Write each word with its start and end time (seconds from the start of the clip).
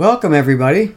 Welcome, 0.00 0.32
everybody. 0.32 0.96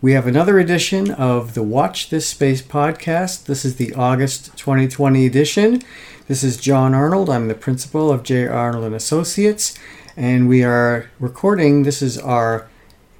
We 0.00 0.12
have 0.12 0.28
another 0.28 0.60
edition 0.60 1.10
of 1.10 1.54
the 1.54 1.64
Watch 1.64 2.10
This 2.10 2.28
Space 2.28 2.62
podcast. 2.62 3.46
This 3.46 3.64
is 3.64 3.74
the 3.74 3.92
August 3.94 4.56
2020 4.56 5.26
edition. 5.26 5.82
This 6.28 6.44
is 6.44 6.56
John 6.56 6.94
Arnold. 6.94 7.28
I'm 7.28 7.48
the 7.48 7.56
principal 7.56 8.12
of 8.12 8.22
J. 8.22 8.46
Arnold 8.46 8.84
and 8.84 8.94
Associates, 8.94 9.76
and 10.16 10.48
we 10.48 10.62
are 10.62 11.10
recording. 11.18 11.82
This 11.82 12.00
is 12.00 12.18
our 12.18 12.68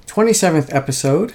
27th 0.05 0.73
episode, 0.73 1.33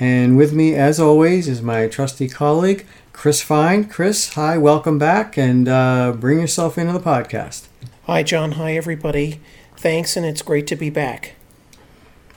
and 0.00 0.36
with 0.36 0.52
me, 0.52 0.74
as 0.74 0.98
always, 0.98 1.46
is 1.46 1.62
my 1.62 1.86
trusty 1.86 2.28
colleague 2.28 2.88
Chris 3.12 3.40
Fine. 3.40 3.84
Chris, 3.84 4.30
hi, 4.34 4.58
welcome 4.58 4.98
back, 4.98 5.38
and 5.38 5.68
uh, 5.68 6.10
bring 6.10 6.40
yourself 6.40 6.76
into 6.76 6.92
the 6.92 6.98
podcast. 6.98 7.68
Hi, 8.06 8.24
John. 8.24 8.52
Hi, 8.58 8.72
everybody. 8.72 9.40
Thanks, 9.76 10.16
and 10.16 10.26
it's 10.26 10.42
great 10.42 10.66
to 10.66 10.74
be 10.74 10.90
back. 10.90 11.36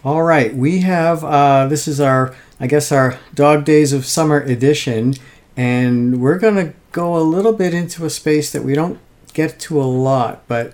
All 0.04 0.24
right, 0.24 0.56
we 0.56 0.80
have 0.80 1.24
uh, 1.24 1.68
this 1.68 1.88
is 1.88 2.00
our, 2.00 2.36
I 2.60 2.68
guess, 2.68 2.92
our 2.92 3.20
Dog 3.34 3.66
Days 3.66 3.94
of 3.94 4.06
Summer 4.06 4.42
edition, 4.42 5.14
and 5.56 6.22
we're 6.22 6.40
to 6.40 6.74
go 6.92 7.16
a 7.16 7.22
little 7.22 7.54
bit 7.54 7.74
into 7.74 8.06
a 8.06 8.10
space 8.10 8.52
that 8.52 8.64
we 8.64 8.74
don't 8.74 9.00
get 9.34 9.60
to 9.60 9.82
a 9.82 9.86
lot, 9.86 10.48
but 10.48 10.74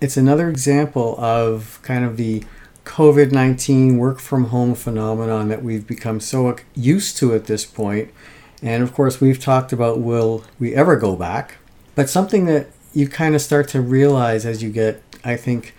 it's 0.00 0.16
another 0.16 0.48
example 0.48 1.16
of 1.18 1.80
kind 1.82 2.04
of 2.04 2.16
the 2.16 2.44
COVID 2.84 3.32
19 3.32 3.98
work 3.98 4.20
from 4.20 4.46
home 4.46 4.74
phenomenon 4.74 5.48
that 5.48 5.62
we've 5.62 5.86
become 5.86 6.20
so 6.20 6.54
used 6.74 7.16
to 7.16 7.34
at 7.34 7.46
this 7.46 7.64
point 7.64 8.12
and 8.64 8.82
of 8.82 8.94
course, 8.94 9.20
we've 9.20 9.38
talked 9.38 9.74
about 9.74 10.00
will 10.00 10.42
we 10.58 10.74
ever 10.74 10.96
go 10.96 11.14
back? 11.14 11.56
But 11.94 12.08
something 12.08 12.46
that 12.46 12.68
you 12.94 13.06
kind 13.06 13.34
of 13.34 13.42
start 13.42 13.68
to 13.68 13.82
realize 13.82 14.46
as 14.46 14.62
you 14.62 14.70
get, 14.70 15.02
I 15.22 15.36
think, 15.36 15.74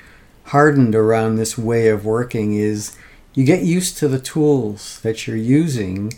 hardened 0.46 0.96
around 0.96 1.36
this 1.36 1.58
way 1.58 1.88
of 1.88 2.06
working 2.06 2.54
is 2.54 2.96
you 3.34 3.44
get 3.44 3.64
used 3.64 3.98
to 3.98 4.08
the 4.08 4.20
tools 4.20 5.00
that 5.02 5.28
you're 5.28 5.36
using. 5.36 6.14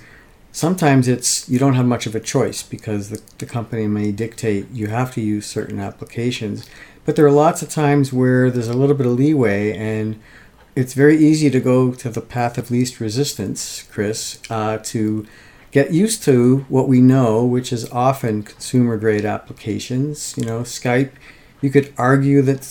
Sometimes 0.52 1.08
it's 1.08 1.48
you 1.50 1.58
don't 1.60 1.76
have 1.76 1.86
much 1.86 2.06
of 2.06 2.16
a 2.16 2.20
choice 2.20 2.62
because 2.64 3.10
the, 3.10 3.22
the 3.38 3.46
company 3.46 3.88
may 3.88 4.12
dictate 4.12 4.70
you 4.72 4.88
have 4.88 5.14
to 5.14 5.22
use 5.22 5.46
certain 5.46 5.80
applications. 5.80 6.68
But 7.06 7.16
there 7.16 7.26
are 7.26 7.32
lots 7.32 7.62
of 7.62 7.70
times 7.70 8.12
where 8.12 8.52
there's 8.52 8.68
a 8.68 8.74
little 8.78 8.96
bit 8.96 9.06
of 9.06 9.14
leeway 9.14 9.76
and 9.76 10.20
it's 10.76 10.94
very 10.94 11.18
easy 11.18 11.50
to 11.50 11.60
go 11.60 11.94
to 11.94 12.10
the 12.10 12.22
path 12.22 12.58
of 12.58 12.70
least 12.70 13.00
resistance, 13.00 13.84
Chris, 13.92 14.40
uh, 14.50 14.78
to 14.84 15.26
get 15.72 15.92
used 15.92 16.22
to 16.24 16.66
what 16.70 16.88
we 16.88 17.02
know, 17.02 17.44
which 17.44 17.74
is 17.74 17.90
often 17.92 18.44
consumer 18.44 18.98
grade 18.98 19.26
applications. 19.26 20.36
You 20.38 20.46
know, 20.46 20.60
Skype, 20.62 21.14
you 21.62 21.72
could 21.72 21.94
argue 21.98 22.44
that 22.44 22.62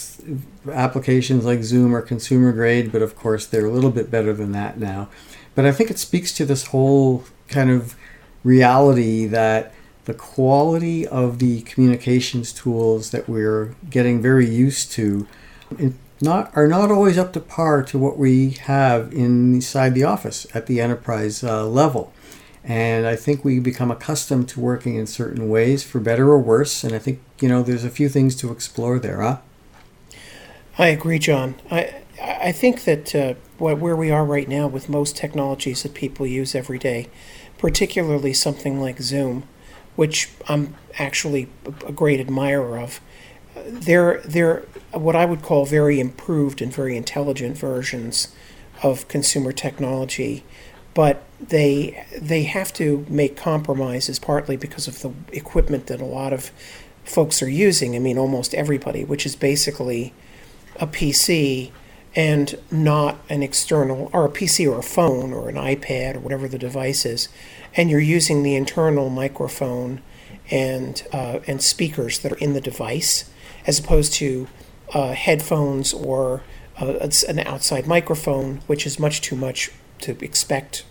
applications 0.70 1.44
like 1.44 1.62
Zoom 1.62 1.94
are 1.94 2.02
consumer 2.02 2.52
grade, 2.52 2.92
but 2.92 3.02
of 3.02 3.16
course 3.16 3.46
they're 3.46 3.66
a 3.66 3.70
little 3.70 3.90
bit 3.90 4.10
better 4.10 4.32
than 4.32 4.52
that 4.52 4.78
now. 4.78 5.08
But 5.54 5.66
I 5.66 5.72
think 5.72 5.90
it 5.90 5.98
speaks 5.98 6.32
to 6.34 6.44
this 6.44 6.66
whole 6.66 7.24
kind 7.48 7.70
of 7.70 7.96
reality 8.44 9.26
that 9.26 9.72
the 10.04 10.14
quality 10.14 11.06
of 11.06 11.38
the 11.38 11.62
communications 11.62 12.52
tools 12.52 13.10
that 13.10 13.28
we're 13.28 13.74
getting 13.90 14.22
very 14.22 14.48
used 14.48 14.92
to 14.92 15.26
not 16.20 16.50
are 16.56 16.68
not 16.68 16.90
always 16.90 17.18
up 17.18 17.32
to 17.32 17.40
par 17.40 17.82
to 17.82 17.98
what 17.98 18.18
we 18.18 18.50
have 18.50 19.12
inside 19.12 19.94
the 19.94 20.04
office 20.04 20.46
at 20.54 20.66
the 20.66 20.80
enterprise 20.80 21.42
uh, 21.42 21.66
level. 21.66 22.12
And 22.62 23.06
I 23.06 23.14
think 23.14 23.44
we 23.44 23.60
become 23.60 23.92
accustomed 23.92 24.48
to 24.50 24.60
working 24.60 24.96
in 24.96 25.06
certain 25.06 25.48
ways, 25.48 25.84
for 25.84 26.00
better 26.00 26.28
or 26.30 26.38
worse. 26.40 26.82
And 26.82 26.94
I 26.94 26.98
think, 26.98 27.20
you 27.40 27.48
know, 27.48 27.62
there's 27.62 27.84
a 27.84 27.90
few 27.90 28.08
things 28.08 28.34
to 28.36 28.50
explore 28.50 28.98
there, 28.98 29.20
huh? 29.20 29.38
I 30.78 30.88
agree, 30.88 31.18
John. 31.18 31.56
I, 31.70 31.94
I 32.22 32.52
think 32.52 32.84
that 32.84 33.14
uh, 33.14 33.34
where 33.58 33.96
we 33.96 34.10
are 34.10 34.24
right 34.24 34.48
now 34.48 34.66
with 34.66 34.88
most 34.88 35.16
technologies 35.16 35.82
that 35.82 35.94
people 35.94 36.26
use 36.26 36.54
every 36.54 36.78
day, 36.78 37.08
particularly 37.58 38.32
something 38.32 38.80
like 38.80 39.00
Zoom, 39.00 39.44
which 39.96 40.30
I'm 40.48 40.74
actually 40.98 41.48
a 41.86 41.92
great 41.92 42.20
admirer 42.20 42.78
of, 42.78 43.00
they're, 43.66 44.20
they're 44.24 44.64
what 44.92 45.16
I 45.16 45.24
would 45.24 45.42
call 45.42 45.64
very 45.64 45.98
improved 45.98 46.60
and 46.60 46.72
very 46.72 46.96
intelligent 46.96 47.56
versions 47.56 48.34
of 48.82 49.08
consumer 49.08 49.52
technology 49.52 50.44
but 50.94 51.22
they 51.40 52.06
they 52.18 52.44
have 52.44 52.72
to 52.72 53.04
make 53.08 53.36
compromises 53.36 54.18
partly 54.18 54.56
because 54.56 54.88
of 54.88 55.02
the 55.02 55.12
equipment 55.36 55.86
that 55.88 56.00
a 56.00 56.04
lot 56.06 56.32
of 56.32 56.50
folks 57.04 57.42
are 57.42 57.48
using. 57.50 57.94
I 57.94 57.98
mean, 57.98 58.16
almost 58.18 58.54
everybody, 58.54 59.04
which 59.04 59.26
is 59.26 59.36
basically 59.36 60.14
a 60.80 60.86
PC 60.86 61.70
and 62.14 62.58
not 62.70 63.18
an 63.28 63.42
external 63.42 64.10
or 64.12 64.24
a 64.24 64.30
PC 64.30 64.70
or 64.70 64.78
a 64.78 64.82
phone 64.82 65.32
or 65.32 65.48
an 65.48 65.56
iPad 65.56 66.16
or 66.16 66.20
whatever 66.20 66.48
the 66.48 66.58
device 66.58 67.04
is, 67.04 67.28
and 67.74 67.90
you're 67.90 68.00
using 68.00 68.42
the 68.42 68.54
internal 68.54 69.10
microphone 69.10 70.00
and 70.50 71.06
uh, 71.12 71.40
and 71.46 71.62
speakers 71.62 72.18
that 72.20 72.32
are 72.32 72.38
in 72.38 72.54
the 72.54 72.60
device, 72.60 73.30
as 73.66 73.78
opposed 73.78 74.14
to 74.14 74.48
uh, 74.94 75.12
headphones 75.12 75.92
or 75.92 76.42
uh, 76.80 77.08
an 77.28 77.40
outside 77.40 77.86
microphone, 77.86 78.60
which 78.66 78.86
is 78.86 78.98
much 78.98 79.20
too 79.20 79.36
much 79.36 79.70
to 80.00 80.12
expect. 80.24 80.84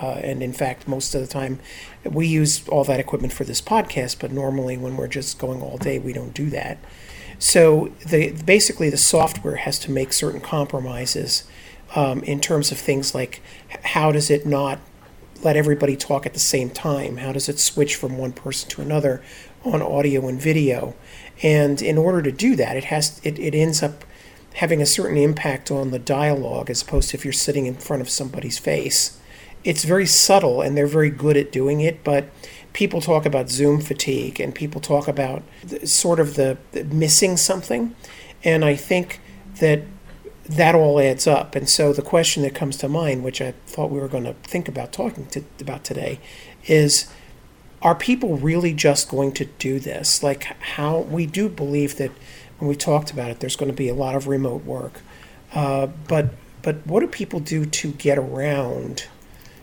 Uh, 0.00 0.20
and 0.22 0.42
in 0.42 0.52
fact, 0.52 0.86
most 0.86 1.14
of 1.14 1.20
the 1.20 1.26
time, 1.26 1.58
we 2.04 2.26
use 2.26 2.66
all 2.68 2.84
that 2.84 3.00
equipment 3.00 3.32
for 3.32 3.44
this 3.44 3.60
podcast. 3.60 4.18
But 4.20 4.30
normally, 4.30 4.76
when 4.76 4.96
we're 4.96 5.08
just 5.08 5.38
going 5.38 5.62
all 5.62 5.78
day, 5.78 5.98
we 5.98 6.12
don't 6.12 6.34
do 6.34 6.50
that. 6.50 6.78
So 7.38 7.92
the 8.06 8.30
basically 8.44 8.90
the 8.90 8.96
software 8.96 9.56
has 9.56 9.78
to 9.80 9.90
make 9.90 10.12
certain 10.12 10.40
compromises 10.40 11.44
um, 11.94 12.22
in 12.22 12.40
terms 12.40 12.72
of 12.72 12.78
things 12.78 13.14
like 13.14 13.40
how 13.84 14.12
does 14.12 14.30
it 14.30 14.46
not 14.46 14.78
let 15.42 15.56
everybody 15.56 15.96
talk 15.96 16.26
at 16.26 16.34
the 16.34 16.40
same 16.40 16.70
time? 16.70 17.18
How 17.18 17.32
does 17.32 17.48
it 17.48 17.58
switch 17.58 17.94
from 17.94 18.18
one 18.18 18.32
person 18.32 18.68
to 18.70 18.82
another 18.82 19.22
on 19.64 19.82
audio 19.82 20.26
and 20.28 20.40
video? 20.40 20.94
And 21.42 21.82
in 21.82 21.98
order 21.98 22.22
to 22.22 22.32
do 22.32 22.56
that, 22.56 22.76
it 22.76 22.84
has 22.84 23.20
it, 23.22 23.38
it 23.38 23.54
ends 23.54 23.82
up 23.82 24.04
having 24.54 24.80
a 24.80 24.86
certain 24.86 25.18
impact 25.18 25.70
on 25.70 25.90
the 25.90 25.98
dialogue 25.98 26.70
as 26.70 26.80
opposed 26.80 27.10
to 27.10 27.16
if 27.16 27.24
you're 27.24 27.32
sitting 27.32 27.66
in 27.66 27.74
front 27.74 28.00
of 28.00 28.08
somebody's 28.08 28.58
face. 28.58 29.20
It's 29.64 29.84
very 29.84 30.06
subtle 30.06 30.62
and 30.62 30.76
they're 30.76 30.86
very 30.86 31.10
good 31.10 31.36
at 31.36 31.52
doing 31.52 31.80
it, 31.80 32.02
but 32.04 32.28
people 32.76 33.00
talk 33.00 33.24
about 33.24 33.48
Zoom 33.48 33.80
fatigue 33.80 34.38
and 34.38 34.54
people 34.54 34.82
talk 34.82 35.08
about 35.08 35.42
the, 35.64 35.86
sort 35.86 36.20
of 36.20 36.34
the, 36.34 36.58
the 36.72 36.84
missing 36.84 37.38
something. 37.38 37.96
And 38.44 38.66
I 38.66 38.76
think 38.76 39.18
that 39.60 39.80
that 40.44 40.74
all 40.74 41.00
adds 41.00 41.26
up. 41.26 41.56
And 41.56 41.70
so 41.70 41.94
the 41.94 42.02
question 42.02 42.42
that 42.42 42.54
comes 42.54 42.76
to 42.76 42.88
mind, 42.88 43.24
which 43.24 43.40
I 43.40 43.52
thought 43.66 43.90
we 43.90 43.98
were 43.98 44.08
going 44.08 44.24
to 44.24 44.34
think 44.42 44.68
about 44.68 44.92
talking 44.92 45.24
to, 45.28 45.42
about 45.58 45.84
today, 45.84 46.20
is 46.66 47.10
are 47.80 47.94
people 47.94 48.36
really 48.36 48.74
just 48.74 49.08
going 49.08 49.32
to 49.32 49.46
do 49.46 49.80
this? 49.80 50.22
Like 50.22 50.44
how 50.60 50.98
we 50.98 51.24
do 51.24 51.48
believe 51.48 51.96
that 51.96 52.10
when 52.58 52.68
we 52.68 52.76
talked 52.76 53.10
about 53.10 53.30
it, 53.30 53.40
there's 53.40 53.56
going 53.56 53.70
to 53.70 53.76
be 53.76 53.88
a 53.88 53.94
lot 53.94 54.14
of 54.14 54.28
remote 54.28 54.64
work. 54.64 55.00
Uh, 55.54 55.86
but 56.08 56.28
but 56.60 56.86
what 56.86 57.00
do 57.00 57.06
people 57.06 57.40
do 57.40 57.64
to 57.64 57.92
get 57.92 58.18
around 58.18 59.06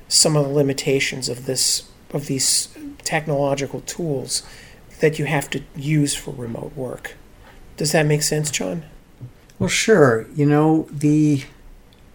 some 0.08 0.36
of 0.36 0.46
the 0.46 0.52
limitations 0.52 1.30
of 1.30 1.46
this 1.46 1.92
of 2.12 2.26
these 2.26 2.73
technological 3.04 3.82
tools 3.82 4.44
that 5.00 5.20
you 5.20 5.26
have 5.26 5.50
to 5.52 5.62
use 5.76 6.16
for 6.16 6.32
remote 6.32 6.76
work? 6.76 7.16
Does 7.78 7.92
that 7.92 8.06
make 8.06 8.24
sense, 8.24 8.52
John? 8.52 8.84
Well, 9.60 9.70
sure. 9.70 10.28
You 10.36 10.46
know, 10.46 10.88
the 10.92 11.44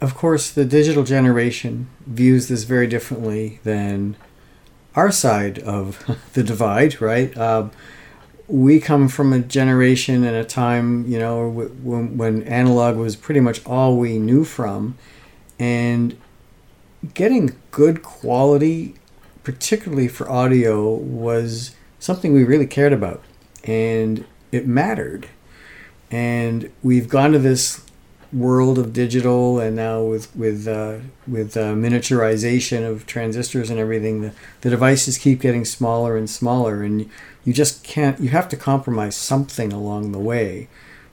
of 0.00 0.14
course 0.14 0.50
the 0.50 0.64
digital 0.64 1.02
generation 1.02 1.88
views 2.06 2.48
this 2.48 2.62
very 2.62 2.86
differently 2.86 3.58
than 3.64 4.16
our 4.94 5.10
side 5.10 5.58
of 5.60 6.04
the 6.34 6.42
divide, 6.42 7.00
right? 7.00 7.36
Um, 7.36 7.70
we 8.48 8.80
come 8.80 9.08
from 9.08 9.32
a 9.32 9.40
generation 9.40 10.24
and 10.24 10.34
a 10.34 10.44
time, 10.44 11.06
you 11.06 11.18
know, 11.18 11.48
when, 11.48 12.16
when 12.16 12.42
analog 12.44 12.96
was 12.96 13.14
pretty 13.14 13.40
much 13.40 13.64
all 13.66 13.96
we 13.96 14.18
knew 14.18 14.42
from. 14.42 14.96
And 15.58 16.18
getting 17.14 17.56
good 17.70 18.02
quality, 18.02 18.94
particularly 19.48 20.08
for 20.08 20.30
audio, 20.30 20.92
was 20.92 21.74
something 21.98 22.34
we 22.34 22.44
really 22.44 22.66
cared 22.66 22.92
about. 22.92 23.22
And 23.64 24.26
it 24.52 24.66
mattered. 24.66 25.26
And 26.10 26.70
we've 26.82 27.08
gone 27.08 27.32
to 27.32 27.38
this 27.38 27.82
world 28.30 28.78
of 28.78 28.92
digital 28.92 29.58
and 29.58 29.74
now 29.74 30.02
with 30.02 30.36
with 30.36 30.68
uh, 30.68 30.98
with 31.26 31.56
uh, 31.56 31.72
miniaturization 31.72 32.86
of 32.86 33.06
transistors 33.06 33.70
and 33.70 33.78
everything 33.80 34.20
the, 34.20 34.32
the 34.60 34.68
devices 34.68 35.16
keep 35.16 35.40
getting 35.40 35.64
smaller 35.64 36.14
and 36.14 36.28
smaller 36.28 36.82
and 36.82 37.08
you 37.46 37.54
just 37.54 37.82
can't 37.82 38.20
you 38.20 38.28
have 38.28 38.50
to 38.50 38.54
compromise 38.54 39.16
something 39.16 39.72
along 39.72 40.12
the 40.12 40.18
way 40.18 40.68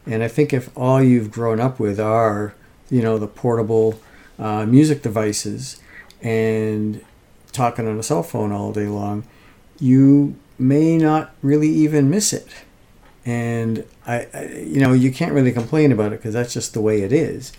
and 0.06 0.22
i 0.24 0.28
think 0.28 0.52
if 0.52 0.70
all 0.78 1.02
you've 1.02 1.32
grown 1.32 1.62
up 1.62 1.80
with 1.80 2.02
are 2.02 2.54
you 2.90 3.02
know 3.02 3.18
the 3.18 3.28
portable 3.28 3.98
uh, 4.38 4.66
music 4.66 5.02
devices 5.02 5.80
and 6.22 7.02
talking 7.56 7.88
on 7.88 7.98
a 8.00 8.04
cell 8.04 8.24
phone 8.24 8.52
all 8.52 8.72
day 8.72 8.88
long 8.88 9.24
you 9.80 10.36
may 10.58 10.98
not 10.98 11.34
really 11.42 11.70
even 11.70 12.10
miss 12.10 12.34
it 12.34 12.48
and 13.26 13.84
I, 14.06 14.28
I 14.34 14.46
you 14.60 14.80
know 14.80 14.94
you 14.94 15.12
can't 15.12 15.34
really 15.34 15.52
complain 15.52 15.92
about 15.92 16.14
it 16.14 16.20
because 16.20 16.34
that's 16.34 16.54
just 16.54 16.74
the 16.74 16.82
way 16.82 17.02
it 17.02 17.12
is 17.12 17.52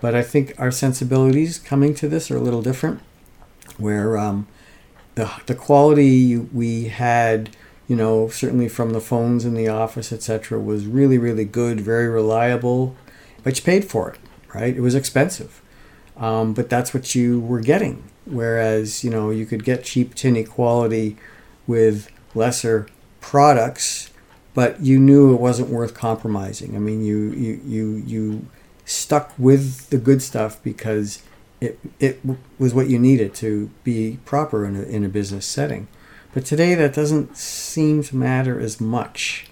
But 0.00 0.14
I 0.14 0.22
think 0.22 0.54
our 0.58 0.70
sensibilities 0.70 1.58
coming 1.58 1.94
to 1.96 2.08
this 2.08 2.30
are 2.30 2.36
a 2.36 2.40
little 2.40 2.62
different, 2.62 3.00
where 3.76 4.16
um, 4.18 4.46
the, 5.14 5.30
the 5.46 5.54
quality 5.54 6.36
we 6.38 6.84
had, 6.88 7.50
you 7.86 7.96
know, 7.96 8.28
certainly 8.28 8.68
from 8.68 8.92
the 8.92 9.00
phones 9.00 9.44
in 9.44 9.54
the 9.54 9.68
office, 9.68 10.12
etc., 10.12 10.58
was 10.58 10.86
really, 10.86 11.18
really 11.18 11.44
good, 11.44 11.80
very 11.80 12.08
reliable, 12.08 12.96
but 13.42 13.58
you 13.58 13.64
paid 13.64 13.84
for 13.84 14.10
it, 14.10 14.18
right? 14.54 14.74
It 14.76 14.80
was 14.80 14.94
expensive. 14.94 15.60
Um, 16.16 16.52
but 16.54 16.68
that's 16.68 16.92
what 16.94 17.14
you 17.14 17.40
were 17.40 17.60
getting. 17.60 18.04
Whereas, 18.30 19.04
you 19.04 19.10
know, 19.10 19.30
you 19.30 19.46
could 19.46 19.64
get 19.64 19.84
cheap, 19.84 20.14
tinny 20.14 20.44
quality 20.44 21.16
with 21.66 22.10
lesser 22.34 22.86
products, 23.20 24.10
but 24.54 24.80
you 24.80 24.98
knew 24.98 25.34
it 25.34 25.40
wasn't 25.40 25.68
worth 25.68 25.94
compromising. 25.94 26.76
I 26.76 26.78
mean, 26.78 27.04
you, 27.04 27.30
you, 27.32 27.60
you, 27.64 28.02
you 28.06 28.46
stuck 28.84 29.32
with 29.38 29.90
the 29.90 29.98
good 29.98 30.22
stuff 30.22 30.62
because 30.62 31.22
it, 31.60 31.78
it 31.98 32.20
was 32.58 32.72
what 32.72 32.88
you 32.88 32.98
needed 32.98 33.34
to 33.34 33.70
be 33.84 34.18
proper 34.24 34.64
in 34.64 34.76
a, 34.76 34.82
in 34.82 35.04
a 35.04 35.08
business 35.08 35.46
setting. 35.46 35.88
But 36.32 36.44
today 36.44 36.74
that 36.74 36.94
doesn't 36.94 37.36
seem 37.36 38.02
to 38.04 38.16
matter 38.16 38.60
as 38.60 38.80
much. 38.80 39.46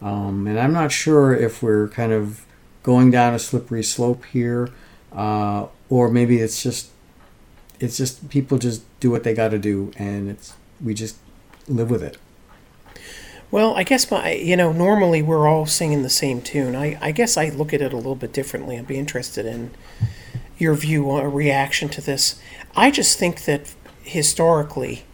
Um, 0.00 0.46
and 0.46 0.58
I'm 0.58 0.72
not 0.72 0.92
sure 0.92 1.34
if 1.34 1.62
we're 1.62 1.88
kind 1.88 2.12
of 2.12 2.44
going 2.82 3.10
down 3.10 3.34
a 3.34 3.38
slippery 3.38 3.82
slope 3.82 4.24
here, 4.26 4.68
uh, 5.12 5.66
or 5.88 6.10
maybe 6.10 6.38
it's 6.38 6.62
just 6.62 6.90
it's 7.82 7.96
just 7.96 8.30
people 8.30 8.58
just 8.58 8.82
do 9.00 9.10
what 9.10 9.24
they 9.24 9.34
got 9.34 9.48
to 9.48 9.58
do, 9.58 9.90
and 9.96 10.30
it's 10.30 10.54
we 10.80 10.94
just 10.94 11.16
live 11.66 11.90
with 11.90 12.02
it. 12.02 12.16
Well, 13.50 13.74
I 13.74 13.82
guess 13.82 14.10
my 14.10 14.32
you 14.32 14.56
know 14.56 14.72
normally 14.72 15.20
we're 15.20 15.48
all 15.48 15.66
singing 15.66 16.02
the 16.02 16.10
same 16.10 16.40
tune. 16.40 16.76
I 16.76 16.96
I 17.02 17.10
guess 17.10 17.36
I 17.36 17.48
look 17.48 17.74
at 17.74 17.82
it 17.82 17.92
a 17.92 17.96
little 17.96 18.14
bit 18.14 18.32
differently. 18.32 18.78
I'd 18.78 18.86
be 18.86 18.98
interested 18.98 19.46
in 19.46 19.72
your 20.58 20.74
view 20.74 21.06
or 21.06 21.28
reaction 21.28 21.88
to 21.90 22.00
this. 22.00 22.40
I 22.76 22.90
just 22.92 23.18
think 23.18 23.44
that 23.44 23.74
historically 24.04 25.04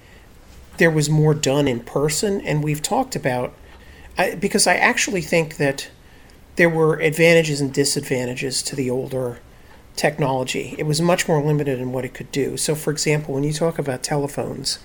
there 0.76 0.90
was 0.90 1.08
more 1.08 1.34
done 1.34 1.66
in 1.66 1.80
person, 1.80 2.40
and 2.42 2.62
we've 2.62 2.82
talked 2.82 3.16
about 3.16 3.54
I, 4.18 4.34
because 4.34 4.66
I 4.66 4.74
actually 4.74 5.22
think 5.22 5.56
that 5.56 5.90
there 6.56 6.68
were 6.68 7.00
advantages 7.00 7.62
and 7.62 7.72
disadvantages 7.72 8.62
to 8.64 8.76
the 8.76 8.90
older 8.90 9.38
technology. 9.98 10.74
It 10.78 10.86
was 10.86 11.02
much 11.02 11.28
more 11.28 11.42
limited 11.42 11.78
in 11.78 11.92
what 11.92 12.04
it 12.04 12.14
could 12.14 12.32
do. 12.32 12.56
So, 12.56 12.74
for 12.74 12.90
example, 12.90 13.34
when 13.34 13.44
you 13.44 13.52
talk 13.52 13.78
about 13.78 14.02
telephones, 14.02 14.78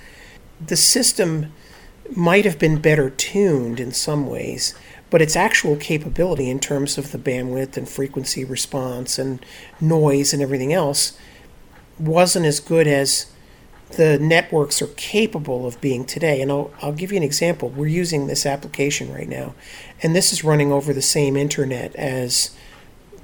the 0.66 0.76
system 0.76 1.54
might 2.16 2.46
have 2.46 2.60
been 2.60 2.82
better 2.82 3.10
tuned 3.10 3.80
in 3.80 3.92
some 3.92 4.28
ways, 4.28 4.76
but 5.10 5.22
its 5.22 5.36
actual 5.36 5.76
capability 5.78 6.50
in 6.50 6.60
terms 6.60 6.98
of 6.98 7.12
the 7.12 7.18
bandwidth 7.18 7.78
and 7.78 7.88
frequency 7.88 8.44
response 8.44 9.18
and 9.18 9.46
noise 9.80 10.34
and 10.34 10.42
everything 10.42 10.74
else 10.74 11.18
wasn't 12.00 12.46
as 12.46 12.60
good 12.60 12.88
as 12.88 13.28
the 13.92 14.18
networks 14.18 14.82
are 14.82 14.88
capable 14.88 15.68
of 15.68 15.80
being 15.80 16.04
today. 16.04 16.42
And 16.42 16.52
I'll, 16.52 16.74
I'll 16.82 16.92
give 16.92 17.12
you 17.12 17.18
an 17.18 17.24
example. 17.24 17.70
We're 17.70 17.88
using 17.88 18.26
this 18.26 18.46
application 18.46 19.14
right 19.14 19.30
now, 19.30 19.54
and 20.02 20.16
this 20.16 20.34
is 20.34 20.44
running 20.44 20.72
over 20.72 20.94
the 20.94 21.02
same 21.02 21.38
internet 21.38 21.96
as 21.96 22.50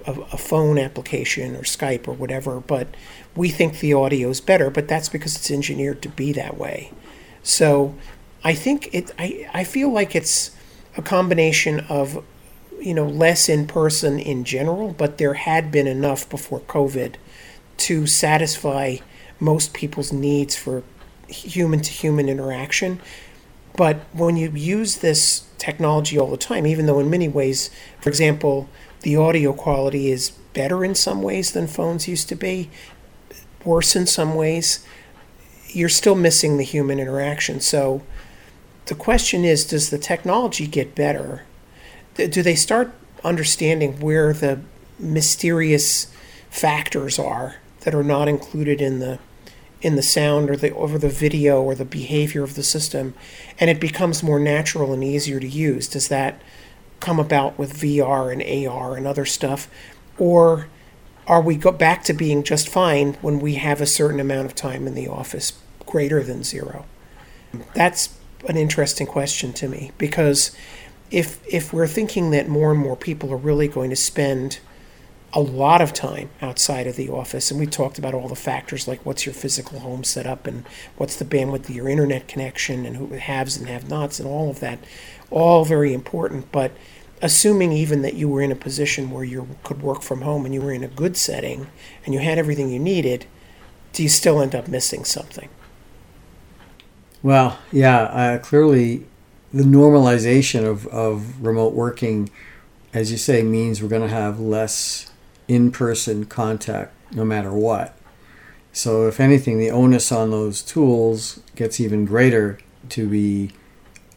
a, 0.10 0.22
a 0.34 0.38
phone 0.38 0.78
application 0.78 1.56
or 1.56 1.62
Skype 1.62 2.08
or 2.08 2.14
whatever, 2.14 2.60
but 2.60 2.88
we 3.36 3.50
think 3.50 3.80
the 3.80 3.94
audio 3.94 4.30
is 4.30 4.42
better, 4.42 4.70
but 4.70 4.88
that's 4.88 5.10
because 5.10 5.36
it's 5.36 5.52
engineered 5.52 6.02
to 6.02 6.10
be 6.10 6.32
that 6.34 6.58
way. 6.58 6.92
So 7.44 7.96
I 8.44 8.54
think 8.54 8.90
it, 8.94 9.12
I, 9.20 9.50
I 9.54 9.64
feel 9.64 9.92
like 9.92 10.16
it's 10.16 10.52
a 10.98 11.02
combination 11.02 11.82
of, 11.82 12.24
you 12.80 12.94
know, 12.94 13.08
less 13.08 13.50
in 13.50 13.68
person 13.68 14.20
in 14.20 14.44
general, 14.44 14.92
but 14.92 15.18
there 15.18 15.36
had 15.36 15.72
been 15.72 15.88
enough 15.88 16.30
before 16.30 16.62
COVID 16.62 17.16
to 17.78 18.08
satisfy 18.08 18.98
most 19.40 19.74
people's 19.74 20.12
needs 20.12 20.56
for 20.56 20.84
human 21.28 21.82
to 21.82 21.92
human 21.92 22.28
interaction. 22.28 23.00
But 23.80 24.00
when 24.12 24.36
you 24.36 24.52
use 24.52 24.98
this 24.98 25.48
technology 25.58 26.20
all 26.20 26.30
the 26.30 26.36
time, 26.36 26.68
even 26.68 26.86
though 26.86 27.00
in 27.00 27.10
many 27.10 27.30
ways, 27.30 27.70
for 28.02 28.10
example, 28.10 28.68
the 29.04 29.16
audio 29.16 29.54
quality 29.54 30.12
is 30.12 30.32
better 30.54 30.84
in 30.84 30.96
some 30.96 31.22
ways 31.22 31.54
than 31.54 31.66
phones 31.66 32.06
used 32.06 32.28
to 32.28 32.36
be, 32.36 32.70
worse 33.64 33.96
in 33.96 34.06
some 34.06 34.36
ways, 34.36 34.86
you're 35.70 35.88
still 35.88 36.16
missing 36.16 36.58
the 36.58 36.66
human 36.66 37.00
interaction. 37.00 37.62
So 37.62 38.02
the 38.88 38.96
question 38.96 39.46
is 39.46 39.64
does 39.64 39.92
the 39.92 39.98
technology 39.98 40.68
get 40.68 40.94
better? 40.94 41.44
Do 42.16 42.44
they 42.44 42.56
start 42.56 42.94
understanding 43.24 44.02
where 44.02 44.34
the 44.34 44.60
mysterious 45.00 46.14
factors 46.50 47.18
are 47.18 47.56
that 47.86 47.96
are 47.96 48.04
not 48.04 48.28
included 48.28 48.82
in 48.82 49.00
the 49.00 49.20
in 49.82 49.96
the 49.96 50.02
sound 50.02 50.50
or 50.50 50.56
the 50.56 50.74
over 50.76 50.98
the 50.98 51.10
video 51.10 51.62
or 51.62 51.74
the 51.74 51.86
behavior 51.86 52.44
of 52.44 52.56
the 52.56 52.64
system 52.64 53.14
and 53.60 53.70
it 53.70 53.80
becomes 53.80 54.22
more 54.22 54.40
natural 54.40 54.94
and 54.94 55.04
easier 55.04 55.40
to 55.40 55.48
use. 55.48 55.88
Does 55.88 56.08
that 56.10 56.42
come 57.00 57.20
about 57.20 57.58
with 57.58 57.80
VR 57.80 58.32
and 58.32 58.68
AR 58.68 58.98
and 58.98 59.08
other 59.08 59.26
stuff? 59.26 59.70
Or 60.18 60.68
are 61.28 61.42
we 61.42 61.56
go 61.56 61.72
back 61.72 62.04
to 62.06 62.14
being 62.14 62.44
just 62.44 62.68
fine 62.68 63.14
when 63.22 63.40
we 63.40 63.56
have 63.56 63.80
a 63.80 63.86
certain 63.86 64.20
amount 64.20 64.48
of 64.48 64.56
time 64.56 64.88
in 64.88 64.96
the 64.96 65.08
office 65.08 65.54
greater 65.86 66.24
than 66.24 66.44
zero? 66.44 66.86
That's 67.74 68.18
an 68.48 68.58
interesting 68.58 69.08
question 69.08 69.54
to 69.54 69.68
me 69.68 69.92
because 69.98 70.56
if 71.12 71.42
if 71.48 71.74
we're 71.74 71.88
thinking 71.88 72.32
that 72.32 72.48
more 72.48 72.72
and 72.72 72.80
more 72.80 72.96
people 72.96 73.32
are 73.34 73.38
really 73.38 73.68
going 73.68 73.90
to 73.90 73.96
spend 73.96 74.60
a 75.34 75.40
lot 75.40 75.82
of 75.82 75.94
time 75.94 76.30
outside 76.42 76.88
of 76.88 76.96
the 76.96 77.10
office. 77.10 77.52
And 77.52 77.60
we 77.60 77.68
talked 77.68 78.00
about 78.00 78.14
all 78.14 78.28
the 78.28 78.36
factors 78.36 78.88
like 78.88 79.06
what's 79.06 79.26
your 79.26 79.34
physical 79.34 79.80
home 79.80 80.04
setup 80.04 80.48
and 80.48 80.66
what's 80.98 81.16
the 81.18 81.26
bandwidth 81.26 81.70
of 81.70 81.76
your 81.76 81.90
internet 81.90 82.28
connection 82.28 82.86
and 82.86 82.98
who 82.98 83.08
haves 83.14 83.56
and 83.56 83.68
have 83.68 83.90
nots 83.90 84.20
and 84.20 84.28
all 84.28 84.50
of 84.50 84.60
that. 84.60 84.80
All 85.30 85.66
very 85.66 85.94
important. 85.94 86.52
But 86.52 86.72
assuming 87.22 87.72
even 87.72 88.02
that 88.02 88.16
you 88.16 88.28
were 88.28 88.42
in 88.42 88.52
a 88.52 88.56
position 88.56 89.12
where 89.12 89.24
you 89.24 89.48
could 89.64 89.82
work 89.82 90.02
from 90.02 90.22
home 90.22 90.46
and 90.46 90.54
you 90.54 90.62
were 90.62 90.74
in 90.74 90.84
a 90.84 90.88
good 90.88 91.16
setting 91.16 91.68
and 92.06 92.14
you 92.14 92.20
had 92.20 92.38
everything 92.38 92.70
you 92.70 92.80
needed, 92.80 93.26
do 93.94 94.04
you 94.04 94.10
still 94.10 94.42
end 94.42 94.56
up 94.56 94.68
missing 94.68 95.04
something? 95.04 95.50
Well, 97.22 97.60
yeah, 97.72 98.02
uh, 98.04 98.38
clearly 98.40 99.06
the 99.54 99.64
normalization 99.64 100.66
of, 100.66 100.88
of 100.88 101.46
remote 101.46 101.74
working, 101.74 102.30
as 102.94 103.12
you 103.12 103.18
say, 103.18 103.44
means 103.44 103.82
we're 103.82 103.90
going 103.90 104.08
to 104.08 104.08
have 104.08 104.40
less 104.40 105.09
in 105.50 105.72
person 105.72 106.26
contact 106.26 106.94
no 107.12 107.26
matter 107.26 107.52
what. 107.52 107.98
So, 108.72 109.08
if 109.08 109.20
anything, 109.20 109.58
the 109.58 109.72
onus 109.72 110.12
on 110.12 110.30
those 110.30 110.62
tools 110.62 111.42
gets 111.56 111.80
even 111.80 112.06
greater 112.06 112.60
to 112.90 113.10
be 113.10 113.52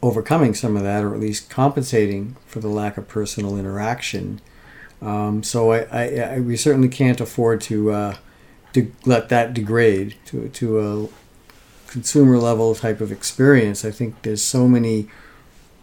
overcoming 0.01 0.53
some 0.53 0.77
of 0.77 0.83
that, 0.83 1.03
or 1.03 1.13
at 1.13 1.19
least 1.19 1.49
compensating 1.49 2.37
for 2.45 2.59
the 2.59 2.67
lack 2.69 2.97
of 2.97 3.07
personal 3.07 3.57
interaction. 3.57 4.39
Um, 5.01 5.41
so, 5.41 5.71
I, 5.71 5.79
I, 5.91 6.35
I, 6.35 6.39
we 6.39 6.55
certainly 6.55 6.87
can't 6.87 7.19
afford 7.19 7.61
to, 7.61 7.91
uh, 7.91 8.15
to 8.73 8.91
let 9.05 9.29
that 9.29 9.55
degrade 9.55 10.15
to, 10.25 10.49
to 10.49 10.79
a 10.79 11.91
consumer 11.91 12.37
level 12.37 12.75
type 12.75 13.01
of 13.01 13.11
experience. 13.11 13.83
I 13.83 13.89
think 13.89 14.21
there's 14.21 14.43
so 14.43 14.67
many 14.67 15.07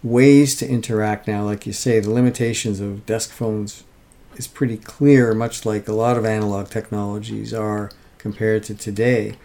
ways 0.03 0.55
to 0.57 0.69
interact 0.69 1.27
now. 1.27 1.45
Like 1.45 1.67
you 1.67 1.73
say, 1.73 1.99
the 1.99 2.11
limitations 2.11 2.79
of 2.79 3.05
desk 3.05 3.31
phones 3.31 3.83
is 4.37 4.47
pretty 4.47 4.77
clear, 4.77 5.35
much 5.35 5.67
like 5.67 5.89
a 5.89 5.93
lot 5.93 6.17
of 6.17 6.25
analog 6.25 6.69
technologies 6.69 7.53
are 7.53 7.91
compared 8.19 8.63
to 8.65 8.75
today. 8.75 9.37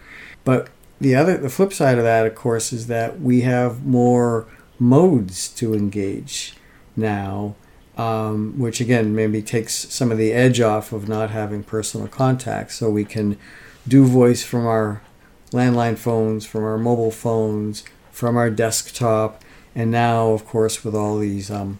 But 0.44 0.68
the 1.00 1.14
other, 1.14 1.36
the 1.36 1.50
flip 1.50 1.72
side 1.72 1.98
of 1.98 2.04
that, 2.04 2.26
of 2.26 2.34
course, 2.34 2.72
is 2.72 2.86
that 2.86 3.20
we 3.20 3.42
have 3.42 3.84
more 3.84 4.46
modes 4.78 5.48
to 5.48 5.74
engage 5.74 6.54
now, 6.94 7.54
um, 7.96 8.58
which 8.58 8.80
again 8.80 9.14
maybe 9.14 9.42
takes 9.42 9.74
some 9.92 10.10
of 10.10 10.18
the 10.18 10.32
edge 10.32 10.60
off 10.60 10.92
of 10.92 11.08
not 11.08 11.30
having 11.30 11.62
personal 11.62 12.08
contact. 12.08 12.72
So 12.72 12.88
we 12.90 13.04
can 13.04 13.38
do 13.86 14.04
voice 14.04 14.42
from 14.42 14.66
our 14.66 15.02
landline 15.50 15.98
phones, 15.98 16.44
from 16.46 16.64
our 16.64 16.78
mobile 16.78 17.10
phones, 17.10 17.84
from 18.10 18.36
our 18.36 18.50
desktop, 18.50 19.42
and 19.74 19.90
now, 19.90 20.28
of 20.30 20.46
course, 20.46 20.84
with 20.84 20.94
all 20.94 21.18
these 21.18 21.50
um, 21.50 21.78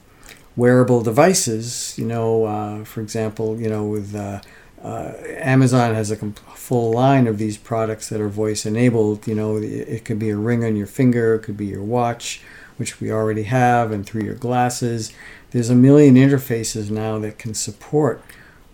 wearable 0.56 1.02
devices. 1.02 1.94
You 1.98 2.06
know, 2.06 2.44
uh, 2.44 2.84
for 2.84 3.00
example, 3.00 3.60
you 3.60 3.68
know, 3.68 3.84
with 3.84 4.14
uh, 4.14 4.40
uh, 4.82 5.12
Amazon 5.38 5.94
has 5.94 6.10
a 6.10 6.16
full 6.16 6.92
line 6.92 7.26
of 7.26 7.38
these 7.38 7.56
products 7.56 8.08
that 8.08 8.20
are 8.20 8.28
voice 8.28 8.66
enabled. 8.66 9.26
You 9.26 9.34
know, 9.34 9.56
it, 9.56 9.64
it 9.64 10.04
could 10.04 10.18
be 10.18 10.30
a 10.30 10.36
ring 10.36 10.64
on 10.64 10.76
your 10.76 10.86
finger, 10.86 11.34
it 11.34 11.40
could 11.40 11.56
be 11.56 11.66
your 11.66 11.82
watch, 11.82 12.42
which 12.76 13.00
we 13.00 13.10
already 13.10 13.44
have, 13.44 13.92
and 13.92 14.06
through 14.06 14.22
your 14.22 14.34
glasses. 14.34 15.12
There's 15.50 15.70
a 15.70 15.74
million 15.74 16.16
interfaces 16.16 16.90
now 16.90 17.18
that 17.20 17.38
can 17.38 17.54
support 17.54 18.22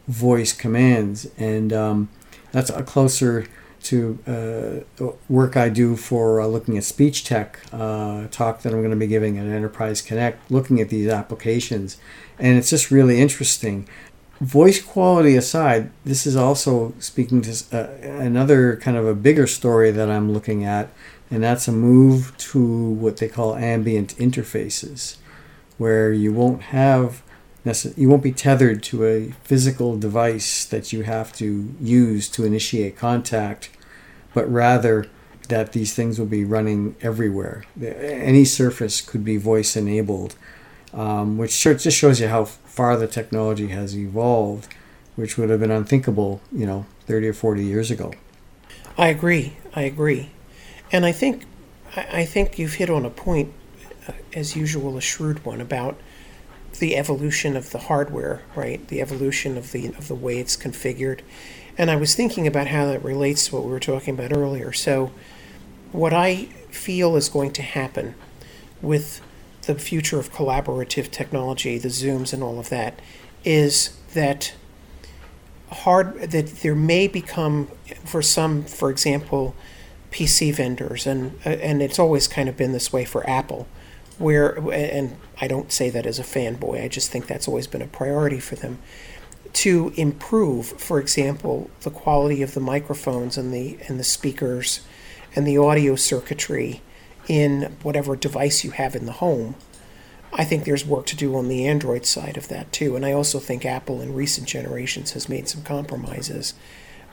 voice 0.08 0.52
commands, 0.52 1.28
and 1.36 1.72
um, 1.72 2.08
that's 2.50 2.70
a 2.70 2.82
closer 2.82 3.46
to 3.84 4.84
uh, 5.00 5.06
work 5.28 5.56
I 5.56 5.68
do 5.68 5.96
for 5.96 6.40
uh, 6.40 6.46
looking 6.46 6.76
at 6.76 6.84
speech 6.84 7.24
tech 7.24 7.58
uh, 7.72 8.26
talk 8.30 8.62
that 8.62 8.72
I'm 8.72 8.80
going 8.80 8.90
to 8.90 8.96
be 8.96 9.06
giving 9.06 9.38
at 9.38 9.46
Enterprise 9.46 10.02
Connect, 10.02 10.50
looking 10.50 10.80
at 10.80 10.88
these 10.88 11.08
applications, 11.08 11.98
and 12.38 12.58
it's 12.58 12.70
just 12.70 12.90
really 12.90 13.20
interesting. 13.20 13.88
voice 14.40 14.82
quality 14.82 15.36
aside, 15.36 15.90
this 16.04 16.26
is 16.26 16.34
also 16.36 16.92
speaking 16.98 17.42
to 17.42 17.52
uh, 17.72 17.88
another 18.02 18.76
kind 18.76 18.96
of 18.96 19.06
a 19.06 19.14
bigger 19.14 19.46
story 19.46 19.90
that 19.92 20.10
I'm 20.10 20.32
looking 20.32 20.64
at, 20.64 20.88
and 21.30 21.42
that's 21.42 21.68
a 21.68 21.72
move 21.72 22.36
to 22.38 22.60
what 22.60 23.18
they 23.18 23.28
call 23.28 23.54
ambient 23.54 24.16
interfaces, 24.16 25.16
where 25.78 26.12
you 26.12 26.32
won't 26.32 26.62
have 26.62 27.22
you 27.96 28.08
won't 28.08 28.22
be 28.22 28.32
tethered 28.32 28.82
to 28.84 29.06
a 29.06 29.30
physical 29.44 29.96
device 29.96 30.64
that 30.64 30.92
you 30.92 31.02
have 31.02 31.32
to 31.34 31.74
use 31.80 32.28
to 32.30 32.44
initiate 32.44 32.96
contact, 32.96 33.70
but 34.34 34.50
rather 34.50 35.06
that 35.48 35.72
these 35.72 35.94
things 35.94 36.18
will 36.18 36.26
be 36.26 36.44
running 36.44 36.96
everywhere. 37.00 37.64
Any 37.80 38.44
surface 38.44 39.00
could 39.00 39.24
be 39.24 39.36
voice 39.36 39.76
enabled, 39.76 40.34
um, 40.92 41.38
which 41.38 41.60
just 41.60 41.96
shows 41.96 42.20
you 42.20 42.28
how 42.28 42.46
far 42.46 42.96
the 42.96 43.06
technology 43.06 43.68
has 43.68 43.96
evolved, 43.96 44.74
which 45.14 45.36
would 45.36 45.50
have 45.50 45.60
been 45.60 45.70
unthinkable, 45.70 46.40
you 46.50 46.66
know, 46.66 46.86
30 47.06 47.28
or 47.28 47.32
40 47.32 47.64
years 47.64 47.90
ago. 47.90 48.12
I 48.96 49.08
agree. 49.08 49.56
I 49.74 49.82
agree. 49.82 50.30
And 50.90 51.06
I 51.06 51.12
think 51.12 51.44
I 51.94 52.24
think 52.24 52.58
you've 52.58 52.74
hit 52.74 52.88
on 52.88 53.04
a 53.04 53.10
point, 53.10 53.52
uh, 54.08 54.12
as 54.34 54.56
usual, 54.56 54.96
a 54.96 55.00
shrewd 55.00 55.44
one 55.44 55.60
about 55.60 56.00
the 56.82 56.96
evolution 56.96 57.56
of 57.56 57.70
the 57.70 57.78
hardware, 57.78 58.42
right? 58.56 58.88
The 58.88 59.00
evolution 59.00 59.56
of 59.56 59.70
the 59.70 59.86
of 59.86 60.08
the 60.08 60.16
way 60.16 60.40
it's 60.40 60.56
configured. 60.56 61.20
And 61.78 61.92
I 61.92 61.94
was 61.94 62.16
thinking 62.16 62.44
about 62.44 62.66
how 62.66 62.86
that 62.86 63.04
relates 63.04 63.46
to 63.46 63.54
what 63.54 63.64
we 63.64 63.70
were 63.70 63.78
talking 63.78 64.14
about 64.14 64.36
earlier. 64.36 64.72
So, 64.72 65.12
what 65.92 66.12
I 66.12 66.46
feel 66.70 67.14
is 67.14 67.28
going 67.28 67.52
to 67.52 67.62
happen 67.62 68.16
with 68.82 69.20
the 69.62 69.76
future 69.76 70.18
of 70.18 70.32
collaborative 70.32 71.12
technology, 71.12 71.78
the 71.78 71.86
Zooms 71.86 72.32
and 72.32 72.42
all 72.42 72.58
of 72.58 72.68
that, 72.70 72.98
is 73.44 73.96
that 74.14 74.52
hard 75.70 76.20
that 76.32 76.48
there 76.62 76.74
may 76.74 77.06
become 77.06 77.68
for 78.04 78.22
some, 78.22 78.64
for 78.64 78.90
example, 78.90 79.54
PC 80.10 80.52
vendors, 80.52 81.06
and 81.06 81.38
uh, 81.46 81.50
and 81.50 81.80
it's 81.80 82.00
always 82.00 82.26
kind 82.26 82.48
of 82.48 82.56
been 82.56 82.72
this 82.72 82.92
way 82.92 83.04
for 83.04 83.24
Apple, 83.30 83.68
where 84.18 84.58
and 84.70 85.16
I 85.40 85.48
don't 85.48 85.72
say 85.72 85.90
that 85.90 86.06
as 86.06 86.18
a 86.18 86.22
fanboy. 86.22 86.82
I 86.82 86.88
just 86.88 87.10
think 87.10 87.26
that's 87.26 87.48
always 87.48 87.66
been 87.66 87.82
a 87.82 87.86
priority 87.86 88.40
for 88.40 88.56
them 88.56 88.78
to 89.52 89.92
improve, 89.96 90.66
for 90.66 90.98
example, 90.98 91.70
the 91.82 91.90
quality 91.90 92.42
of 92.42 92.54
the 92.54 92.60
microphones 92.60 93.36
and 93.36 93.52
the 93.52 93.78
and 93.88 93.98
the 93.98 94.04
speakers 94.04 94.80
and 95.34 95.46
the 95.46 95.58
audio 95.58 95.96
circuitry 95.96 96.82
in 97.28 97.76
whatever 97.82 98.16
device 98.16 98.64
you 98.64 98.70
have 98.72 98.96
in 98.96 99.06
the 99.06 99.12
home. 99.12 99.54
I 100.32 100.44
think 100.44 100.64
there's 100.64 100.86
work 100.86 101.06
to 101.06 101.16
do 101.16 101.36
on 101.36 101.48
the 101.48 101.66
Android 101.66 102.06
side 102.06 102.36
of 102.36 102.48
that 102.48 102.72
too. 102.72 102.96
And 102.96 103.04
I 103.04 103.12
also 103.12 103.38
think 103.38 103.66
Apple 103.66 104.00
in 104.00 104.14
recent 104.14 104.48
generations 104.48 105.12
has 105.12 105.28
made 105.28 105.48
some 105.48 105.62
compromises. 105.62 106.54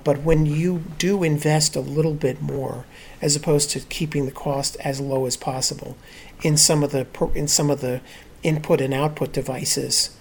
But 0.03 0.22
when 0.22 0.46
you 0.46 0.84
do 0.98 1.24
invest 1.24 1.75
a 1.75 1.82
little 1.82 2.13
bit 2.13 2.41
more, 2.41 2.86
as 3.22 3.36
opposed 3.36 3.70
to 3.72 3.82
keeping 3.82 4.25
the 4.25 4.32
cost 4.32 4.77
as 4.79 5.00
low 5.00 5.25
as 5.25 5.38
possible, 5.38 5.98
in 6.41 6.58
some 6.58 6.84
of 6.84 6.91
the 6.91 7.06
in 7.36 7.48
some 7.48 7.70
of 7.70 7.82
the 7.82 8.01
input 8.44 8.82
and 8.82 8.94
output 8.94 9.34
devices, 9.34 10.15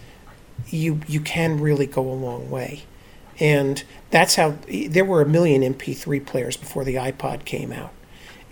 you 0.69 1.01
you 1.07 1.21
can 1.21 1.61
really 1.61 1.87
go 1.87 2.03
a 2.03 2.13
long 2.13 2.51
way. 2.51 2.83
And 3.41 3.85
that's 4.11 4.35
how 4.35 4.57
there 4.69 5.05
were 5.05 5.23
a 5.23 5.29
million 5.29 5.63
MP3 5.63 6.27
players 6.27 6.57
before 6.57 6.85
the 6.85 6.97
iPod 6.97 7.45
came 7.45 7.73
out. 7.73 7.93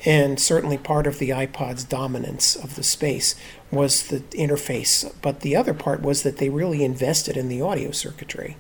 And 0.05 0.39
certainly 0.39 0.79
part 0.79 1.07
of 1.07 1.19
the 1.19 1.31
iPod's 1.31 1.83
dominance 1.83 2.55
of 2.55 2.77
the 2.77 2.85
space 2.85 3.35
was 3.73 4.09
the 4.09 4.21
interface. 4.21 5.13
But 5.23 5.41
the 5.41 5.57
other 5.57 5.75
part 5.75 6.03
was 6.03 6.23
that 6.23 6.37
they 6.37 6.51
really 6.51 6.85
invested 6.85 7.37
in 7.37 7.49
the 7.49 7.63
audio 7.63 7.91
circuitry. 7.91 8.57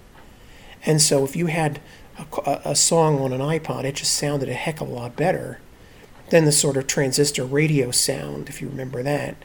And 0.85 1.01
so 1.01 1.25
if 1.25 1.37
you 1.37 1.47
had 1.47 1.81
a, 2.19 2.61
a 2.65 2.77
song 2.77 3.21
on 3.21 3.33
an 3.33 3.41
iPod, 3.41 3.85
it 3.85 3.97
just 3.97 4.15
sounded 4.15 4.49
a 4.49 4.55
heck 4.55 4.81
of 4.81 4.89
a 4.89 4.93
lot 4.93 5.17
better 5.17 5.61
than 6.31 6.45
the 6.45 6.53
sort 6.53 6.77
of 6.77 6.87
transistor 6.87 7.45
radio 7.45 7.91
sound, 7.91 8.49
if 8.49 8.61
you 8.61 8.69
remember 8.69 9.03
that, 9.03 9.37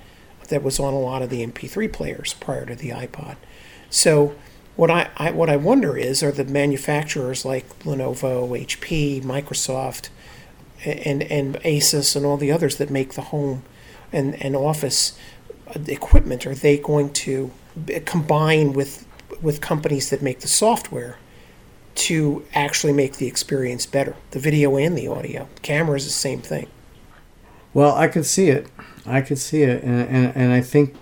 that 0.50 0.63
was 0.63 0.80
on 0.80 0.94
a 0.94 1.00
lot 1.00 1.22
of 1.22 1.30
the 1.30 1.46
MP3 1.46 1.92
players 1.92 2.34
prior 2.36 2.66
to 2.66 2.75
the 2.75 2.90
iPod. 2.90 3.36
So 3.90 4.36
what 4.75 4.90
I, 4.90 5.10
I, 5.18 5.32
what 5.32 5.50
I 5.50 5.58
wonder 5.58 5.98
is 5.98 6.24
are 6.24 6.32
the 6.32 6.46
manufacturers 6.46 7.46
like 7.46 7.68
Lenovo, 7.80 8.50
HP, 8.50 9.22
Microsoft, 9.24 10.10
and 10.84 11.22
and 11.24 11.56
Asus 11.58 12.16
and 12.16 12.25
all 12.25 12.38
the 12.38 12.51
others 12.51 12.78
that 12.78 12.90
make 12.90 13.13
the 13.13 13.22
home 13.22 13.63
and, 14.12 14.42
and 14.42 14.56
office 14.56 15.18
equipment 15.88 16.46
are 16.46 16.56
they 16.56 16.78
going 16.78 17.12
to 17.13 17.51
combine 18.06 18.74
with 18.74 19.06
with 19.42 19.62
companies 19.62 20.10
that 20.10 20.22
make 20.22 20.40
the 20.40 20.48
software 20.48 21.18
to 21.95 22.43
actually 22.53 22.93
make 22.93 23.17
the 23.17 23.27
experience 23.27 23.86
better 23.86 24.15
the 24.31 24.39
video 24.39 24.75
and 24.77 24.98
the 24.98 25.07
audio 25.07 25.48
camera 25.62 25.95
is 25.98 26.05
the 26.05 26.12
same 26.12 26.41
thing 26.41 26.67
well 27.74 27.95
i 27.95 28.07
could 28.07 28.25
see 28.25 28.50
it 28.50 28.67
i 29.05 29.21
could 29.21 29.38
see 29.38 29.63
it 29.63 29.83
and, 29.83 30.07
and, 30.07 30.36
and 30.36 30.53
i 30.53 30.62
think 30.62 30.95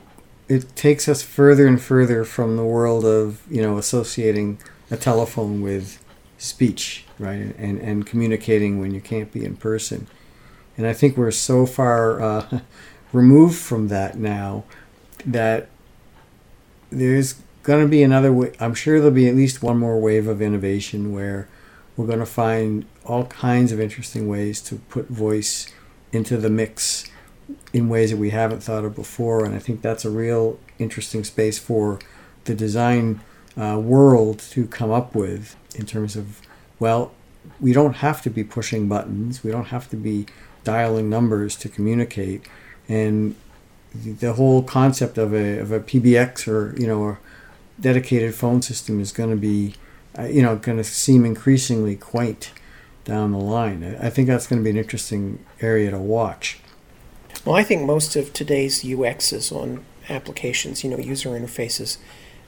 it 0.47 0.75
takes 0.75 1.07
us 1.07 1.21
further 1.21 1.67
and 1.67 1.81
further 1.81 2.25
from 2.25 2.57
the 2.57 2.65
world 2.65 3.05
of 3.05 3.41
you 3.49 3.61
know 3.61 3.77
associating 3.77 4.59
a 4.91 4.97
telephone 4.97 5.61
with 5.61 6.03
speech, 6.39 7.05
right? 7.19 7.55
And, 7.57 7.79
and 7.79 8.05
communicating 8.05 8.79
when 8.79 8.93
you 8.93 9.01
can't 9.01 9.31
be 9.31 9.45
in 9.45 9.57
person. 9.57 10.07
And 10.77 10.87
I 10.87 10.93
think 10.93 11.17
we're 11.17 11.31
so 11.31 11.65
far 11.65 12.21
uh, 12.21 12.59
removed 13.13 13.57
from 13.57 13.89
that 13.89 14.17
now 14.17 14.63
that 15.25 15.67
there's 16.89 17.35
going 17.69 17.85
to 17.85 17.87
be 17.87 18.01
another 18.01 18.33
way. 18.33 18.51
I'm 18.59 18.73
sure 18.73 18.97
there'll 18.97 19.13
be 19.13 19.29
at 19.29 19.35
least 19.35 19.61
one 19.61 19.77
more 19.77 19.99
wave 19.99 20.27
of 20.27 20.41
innovation 20.41 21.13
where 21.13 21.47
we're 21.95 22.07
going 22.07 22.17
to 22.17 22.25
find 22.25 22.83
all 23.05 23.25
kinds 23.25 23.71
of 23.71 23.79
interesting 23.79 24.27
ways 24.27 24.59
to 24.61 24.77
put 24.89 25.07
voice 25.07 25.71
into 26.11 26.35
the 26.37 26.49
mix 26.49 27.11
in 27.71 27.87
ways 27.87 28.09
that 28.09 28.17
we 28.17 28.31
haven't 28.31 28.63
thought 28.63 28.85
of 28.85 28.95
before. 28.95 29.45
And 29.45 29.53
I 29.53 29.59
think 29.59 29.83
that's 29.83 30.03
a 30.03 30.09
real 30.09 30.59
interesting 30.79 31.23
space 31.23 31.59
for 31.59 31.99
the 32.45 32.55
design 32.55 33.21
uh, 33.55 33.79
world 33.79 34.39
to 34.39 34.65
come 34.65 34.89
up 34.89 35.13
with 35.13 35.55
in 35.75 35.85
terms 35.85 36.15
of, 36.15 36.41
well, 36.79 37.11
we 37.59 37.71
don't 37.71 37.97
have 37.97 38.23
to 38.23 38.31
be 38.31 38.43
pushing 38.43 38.87
buttons, 38.87 39.43
we 39.43 39.51
don't 39.51 39.67
have 39.67 39.87
to 39.91 39.95
be 39.95 40.25
dialing 40.63 41.07
numbers 41.07 41.55
to 41.57 41.69
communicate, 41.69 42.47
and 42.87 43.35
the 43.93 44.33
whole 44.33 44.63
concept 44.63 45.17
of 45.17 45.33
a, 45.33 45.59
of 45.59 45.71
a 45.71 45.79
PBX 45.79 46.47
or 46.47 46.75
you 46.79 46.87
know 46.87 47.17
dedicated 47.79 48.35
phone 48.35 48.61
system 48.61 48.99
is 48.99 49.11
going 49.11 49.29
to 49.29 49.35
be 49.35 49.75
uh, 50.17 50.23
you 50.23 50.41
know 50.41 50.55
going 50.55 50.77
to 50.77 50.83
seem 50.83 51.25
increasingly 51.25 51.95
quaint 51.95 52.51
down 53.05 53.31
the 53.31 53.37
line. 53.37 53.97
I 54.01 54.09
think 54.09 54.27
that's 54.27 54.47
going 54.47 54.61
to 54.61 54.63
be 54.63 54.69
an 54.69 54.77
interesting 54.77 55.43
area 55.61 55.91
to 55.91 55.97
watch. 55.97 56.59
Well, 57.45 57.55
I 57.55 57.63
think 57.63 57.85
most 57.85 58.15
of 58.15 58.33
today's 58.33 58.83
UXs 58.83 59.51
on 59.51 59.83
applications, 60.09 60.83
you 60.83 60.89
know, 60.89 60.97
user 60.97 61.29
interfaces, 61.29 61.97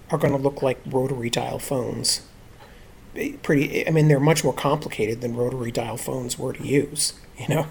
are 0.09 0.17
going 0.17 0.33
to 0.33 0.39
look 0.39 0.61
like 0.61 0.79
rotary 0.85 1.29
dial 1.29 1.59
phones 1.59 2.21
pretty 3.43 3.85
i 3.87 3.91
mean 3.91 4.07
they're 4.07 4.19
much 4.19 4.43
more 4.43 4.53
complicated 4.53 5.21
than 5.21 5.35
rotary 5.35 5.71
dial 5.71 5.97
phones 5.97 6.39
were 6.39 6.53
to 6.53 6.65
use 6.65 7.13
you 7.37 7.47
know 7.47 7.67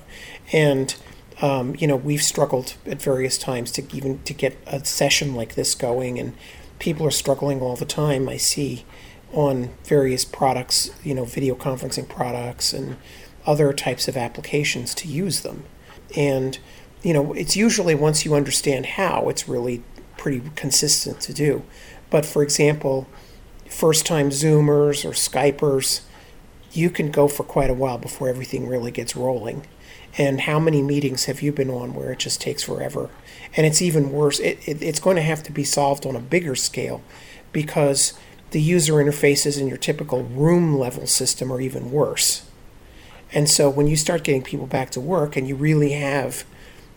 and 0.53 0.97
um, 1.41 1.75
you 1.79 1.87
know 1.87 1.97
we've 1.97 2.23
struggled 2.23 2.75
at 2.85 3.01
various 3.01 3.39
times 3.39 3.71
to 3.73 3.97
even 3.97 4.23
to 4.25 4.35
get 4.35 4.59
a 4.67 4.85
session 4.85 5.35
like 5.35 5.55
this 5.55 5.75
going 5.75 6.19
and 6.19 6.35
people 6.81 7.07
are 7.07 7.13
struggling 7.13 7.61
all 7.61 7.77
the 7.77 7.85
time 7.85 8.29
i 8.29 8.37
see 8.37 8.85
on 9.33 9.71
various 9.85 10.25
products 10.25 10.91
you 11.05 11.15
know 11.15 11.25
video 11.25 11.55
conferencing 11.55 12.09
products 12.09 12.73
and 12.73 12.97
other 13.47 13.73
types 13.73 14.09
of 14.09 14.17
applications 14.17 14.95
to 14.95 15.09
use 15.09 15.41
them. 15.41 15.65
And 16.17 16.59
you 17.03 17.15
know 17.15 17.33
it's 17.33 17.57
usually 17.57 17.95
once 17.95 18.25
you 18.25 18.35
understand 18.35 18.87
how 18.87 19.29
it's 19.29 19.49
really 19.49 19.83
pretty 20.17 20.43
consistent 20.57 21.21
to 21.23 21.33
do. 21.33 21.63
But 22.11 22.27
for 22.27 22.43
example 22.43 23.07
first 23.69 24.05
time 24.05 24.31
Zoomers 24.31 25.05
or 25.05 25.13
Skypers, 25.13 26.03
you 26.73 26.91
can 26.91 27.11
go 27.11 27.29
for 27.29 27.43
quite 27.43 27.71
a 27.71 27.75
while 27.75 27.99
before 27.99 28.29
everything 28.29 28.69
really 28.69 28.91
gets 28.91 29.17
rolling. 29.17 29.67
And 30.19 30.43
how 30.43 30.59
many 30.59 30.83
meetings 30.83 31.25
have 31.25 31.43
you 31.43 31.53
been 31.53 31.71
on 31.71 31.95
where 31.95 32.13
it 32.13 32.19
just 32.19 32.41
takes 32.41 32.63
forever? 32.63 33.11
And 33.57 33.67
it's 33.67 33.83
even 33.83 34.13
worse, 34.13 34.41
it, 34.41 34.59
it, 34.67 34.83
it's 34.83 35.01
going 35.01 35.17
to 35.17 35.23
have 35.23 35.43
to 35.45 35.53
be 35.53 35.65
solved 35.65 36.07
on 36.07 36.17
a 36.17 36.21
bigger 36.21 36.55
scale 36.55 37.03
because 37.53 38.15
the 38.51 38.61
user 38.61 38.95
interfaces 38.95 39.61
in 39.61 39.69
your 39.69 39.77
typical 39.77 40.25
room 40.25 40.77
level 40.77 41.07
system 41.07 41.53
are 41.53 41.61
even 41.61 41.93
worse. 41.93 42.49
And 43.33 43.49
so 43.49 43.71
when 43.71 43.87
you 43.87 43.97
start 43.97 44.25
getting 44.25 44.43
people 44.43 44.67
back 44.67 44.91
to 44.91 45.01
work 45.01 45.37
and 45.37 45.47
you 45.47 45.55
really 45.55 45.93
have 45.93 46.45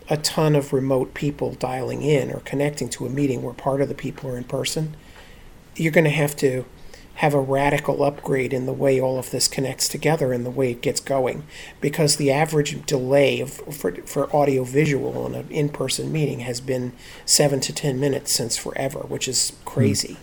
a 0.08 0.16
ton 0.16 0.54
of 0.54 0.72
remote 0.72 1.14
people 1.14 1.54
dialing 1.54 2.02
in 2.02 2.30
or 2.30 2.40
connecting 2.40 2.88
to 2.90 3.06
a 3.06 3.10
meeting 3.10 3.42
where 3.42 3.54
part 3.54 3.80
of 3.80 3.88
the 3.88 3.94
people 3.94 4.28
are 4.30 4.36
in 4.36 4.44
person, 4.44 4.96
you're 5.76 5.92
going 5.92 6.04
to 6.04 6.10
have 6.10 6.36
to 6.36 6.64
have 7.16 7.34
a 7.34 7.40
radical 7.40 8.02
upgrade 8.02 8.52
in 8.52 8.66
the 8.66 8.72
way 8.72 9.00
all 9.00 9.18
of 9.18 9.30
this 9.30 9.48
connects 9.48 9.88
together 9.88 10.32
and 10.32 10.44
the 10.44 10.50
way 10.50 10.72
it 10.72 10.82
gets 10.82 11.00
going 11.00 11.44
because 11.80 12.16
the 12.16 12.30
average 12.30 12.84
delay 12.86 13.40
of, 13.40 13.52
for, 13.52 13.92
for 14.02 14.34
audio 14.34 14.64
visual 14.64 15.16
on 15.24 15.34
an 15.34 15.48
in-person 15.48 16.10
meeting 16.10 16.40
has 16.40 16.60
been 16.60 16.92
seven 17.24 17.60
to 17.60 17.72
ten 17.72 18.00
minutes 18.00 18.32
since 18.32 18.56
forever 18.56 19.00
which 19.00 19.28
is 19.28 19.52
crazy 19.64 20.14
mm. 20.14 20.18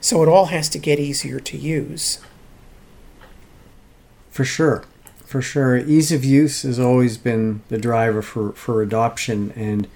So 0.00 0.22
it 0.22 0.28
all 0.28 0.46
has 0.46 0.68
to 0.70 0.78
get 0.78 0.98
easier 0.98 1.40
to 1.40 1.56
use. 1.56 2.18
For 4.30 4.44
sure. 4.44 4.84
For 5.24 5.42
sure. 5.42 5.76
Ease 5.78 6.12
of 6.12 6.24
use 6.24 6.62
has 6.62 6.78
always 6.78 7.16
been 7.16 7.62
the 7.68 7.78
driver 7.78 8.22
for, 8.22 8.52
for 8.52 8.82
adoption. 8.82 9.52
And 9.52 9.88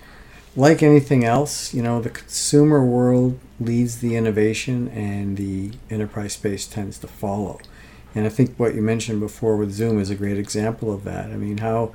like 0.56 0.82
anything 0.82 1.24
else, 1.24 1.74
you 1.74 1.82
know, 1.82 2.00
the 2.00 2.10
consumer 2.10 2.84
world 2.84 3.38
leads 3.60 3.98
the 4.00 4.16
innovation 4.16 4.88
and 4.88 5.36
the 5.36 5.72
enterprise 5.90 6.32
space 6.32 6.66
tends 6.66 6.98
to 6.98 7.06
follow. 7.06 7.60
And 8.14 8.24
I 8.24 8.30
think 8.30 8.56
what 8.56 8.74
you 8.74 8.80
mentioned 8.80 9.20
before 9.20 9.56
with 9.56 9.70
Zoom 9.70 10.00
is 10.00 10.08
a 10.08 10.14
great 10.14 10.38
example 10.38 10.92
of 10.92 11.04
that. 11.04 11.26
I 11.26 11.36
mean, 11.36 11.58
how 11.58 11.94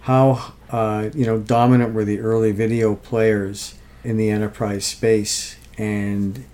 how 0.00 0.54
uh, 0.70 1.10
you 1.14 1.24
know 1.24 1.38
dominant 1.38 1.94
were 1.94 2.04
the 2.04 2.18
early 2.18 2.50
video 2.50 2.96
players 2.96 3.74
in 4.02 4.16
the 4.16 4.30
enterprise 4.30 4.84
space, 4.84 5.56
and 5.78 6.44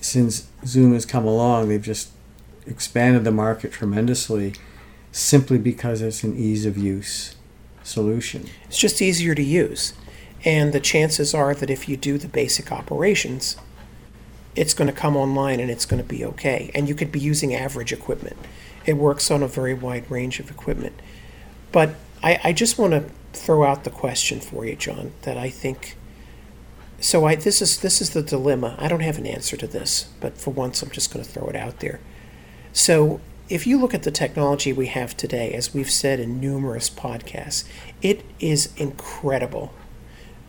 since 0.00 0.48
Zoom 0.64 0.92
has 0.92 1.04
come 1.04 1.24
along, 1.24 1.68
they've 1.68 1.82
just 1.82 2.10
expanded 2.66 3.24
the 3.24 3.32
market 3.32 3.72
tremendously, 3.72 4.54
simply 5.10 5.58
because 5.58 6.00
it's 6.00 6.22
an 6.22 6.36
ease 6.36 6.66
of 6.66 6.76
use 6.76 7.34
solution. 7.82 8.48
It's 8.68 8.78
just 8.78 9.02
easier 9.02 9.34
to 9.34 9.42
use, 9.42 9.94
and 10.46 10.72
the 10.72 10.80
chances 10.80 11.34
are 11.34 11.54
that 11.54 11.68
if 11.68 11.88
you 11.88 11.96
do 11.96 12.16
the 12.16 12.28
basic 12.28 12.70
operations, 12.70 13.56
it's 14.54 14.72
going 14.72 14.86
to 14.86 14.96
come 14.96 15.16
online 15.16 15.58
and 15.58 15.70
it's 15.70 15.84
going 15.84 16.00
to 16.00 16.08
be 16.08 16.24
okay. 16.24 16.70
And 16.72 16.88
you 16.88 16.94
could 16.94 17.10
be 17.10 17.18
using 17.18 17.52
average 17.52 17.92
equipment. 17.92 18.36
It 18.86 18.94
works 18.94 19.30
on 19.30 19.42
a 19.42 19.48
very 19.48 19.74
wide 19.74 20.08
range 20.08 20.38
of 20.38 20.48
equipment. 20.48 21.02
But 21.72 21.96
I, 22.22 22.38
I 22.44 22.52
just 22.52 22.78
want 22.78 22.92
to 22.92 23.10
throw 23.32 23.64
out 23.64 23.82
the 23.82 23.90
question 23.90 24.40
for 24.40 24.64
you, 24.64 24.76
John, 24.76 25.12
that 25.22 25.36
I 25.36 25.50
think. 25.50 25.96
So 27.00 27.26
I 27.26 27.34
this 27.34 27.60
is 27.60 27.80
this 27.80 28.00
is 28.00 28.10
the 28.10 28.22
dilemma. 28.22 28.76
I 28.78 28.88
don't 28.88 29.00
have 29.00 29.18
an 29.18 29.26
answer 29.26 29.56
to 29.58 29.66
this, 29.66 30.08
but 30.20 30.38
for 30.38 30.52
once 30.52 30.80
I'm 30.80 30.90
just 30.90 31.12
going 31.12 31.24
to 31.24 31.30
throw 31.30 31.48
it 31.48 31.56
out 31.56 31.80
there. 31.80 32.00
So 32.72 33.20
if 33.48 33.66
you 33.66 33.78
look 33.78 33.94
at 33.94 34.04
the 34.04 34.10
technology 34.10 34.72
we 34.72 34.86
have 34.86 35.16
today, 35.16 35.52
as 35.52 35.74
we've 35.74 35.90
said 35.90 36.20
in 36.20 36.40
numerous 36.40 36.88
podcasts, 36.88 37.64
it 38.00 38.24
is 38.40 38.72
incredible, 38.76 39.74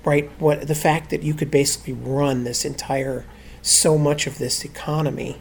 right? 0.07 0.31
What 0.39 0.69
the 0.69 0.73
fact 0.73 1.09
that 1.09 1.21
you 1.21 1.33
could 1.33 1.51
basically 1.51 1.91
run 1.91 2.45
this 2.45 2.63
entire 2.63 3.25
so 3.61 3.97
much 3.97 4.25
of 4.25 4.37
this 4.37 4.63
economy 4.63 5.35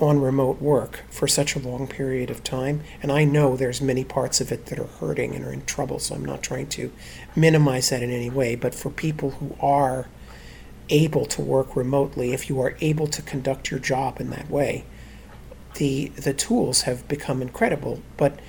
on 0.00 0.18
remote 0.18 0.62
work 0.62 1.04
for 1.10 1.28
such 1.28 1.54
a 1.54 1.58
long 1.58 1.86
period 1.86 2.30
of 2.30 2.42
time. 2.42 2.80
And 3.02 3.12
i 3.12 3.24
know 3.24 3.54
there's 3.54 3.82
many 3.82 4.04
parts 4.04 4.40
of 4.40 4.50
it 4.50 4.66
that 4.66 4.78
are 4.78 4.94
hurting 5.00 5.34
and 5.34 5.44
are 5.44 5.52
in 5.52 5.62
trouble 5.66 5.98
so 5.98 6.14
i'm 6.14 6.24
not 6.24 6.42
trying 6.42 6.68
to 6.68 6.90
minimize 7.36 7.90
that 7.90 8.02
in 8.02 8.10
any 8.10 8.30
way. 8.30 8.54
But 8.54 8.74
for 8.74 8.88
people 8.88 9.32
who 9.32 9.54
are 9.60 10.08
able 10.88 11.26
to 11.26 11.42
work 11.42 11.76
remotely 11.76 12.32
if 12.32 12.48
you 12.48 12.58
are 12.62 12.76
able 12.80 13.08
to 13.08 13.20
conduct 13.20 13.70
your 13.70 13.80
job 13.80 14.22
in 14.22 14.30
that 14.30 14.48
way 14.48 14.86
the 15.74 16.06
the 16.16 16.32
tools 16.32 16.82
have 16.82 17.06
become 17.08 17.42
incredible. 17.42 18.00
But 18.16 18.40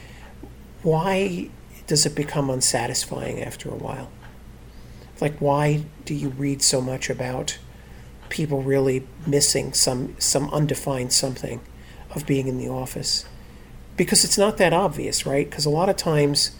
why 0.84 1.50
does 1.86 2.06
it 2.06 2.16
become 2.16 2.50
unsatisfying 2.50 3.44
after 3.44 3.68
a 3.68 3.76
while 3.76 4.10
like 5.22 5.38
why 5.40 5.86
do 6.06 6.14
you 6.14 6.30
read 6.30 6.62
so 6.62 6.82
much 6.82 7.10
about 7.10 7.58
people 8.30 8.62
really 8.62 9.08
missing 9.26 9.74
some 9.74 10.16
some 10.20 10.50
undefined 10.52 11.12
something 11.12 11.62
of 12.16 12.26
being 12.26 12.48
in 12.48 12.58
the 12.58 12.70
office? 12.70 13.26
Because 13.98 14.24
it's 14.24 14.38
not 14.38 14.58
that 14.58 14.74
obvious 14.74 15.26
right? 15.26 15.50
Because 15.50 15.66
a 15.66 15.70
lot 15.70 15.90
of 15.90 15.98
times 15.98 16.52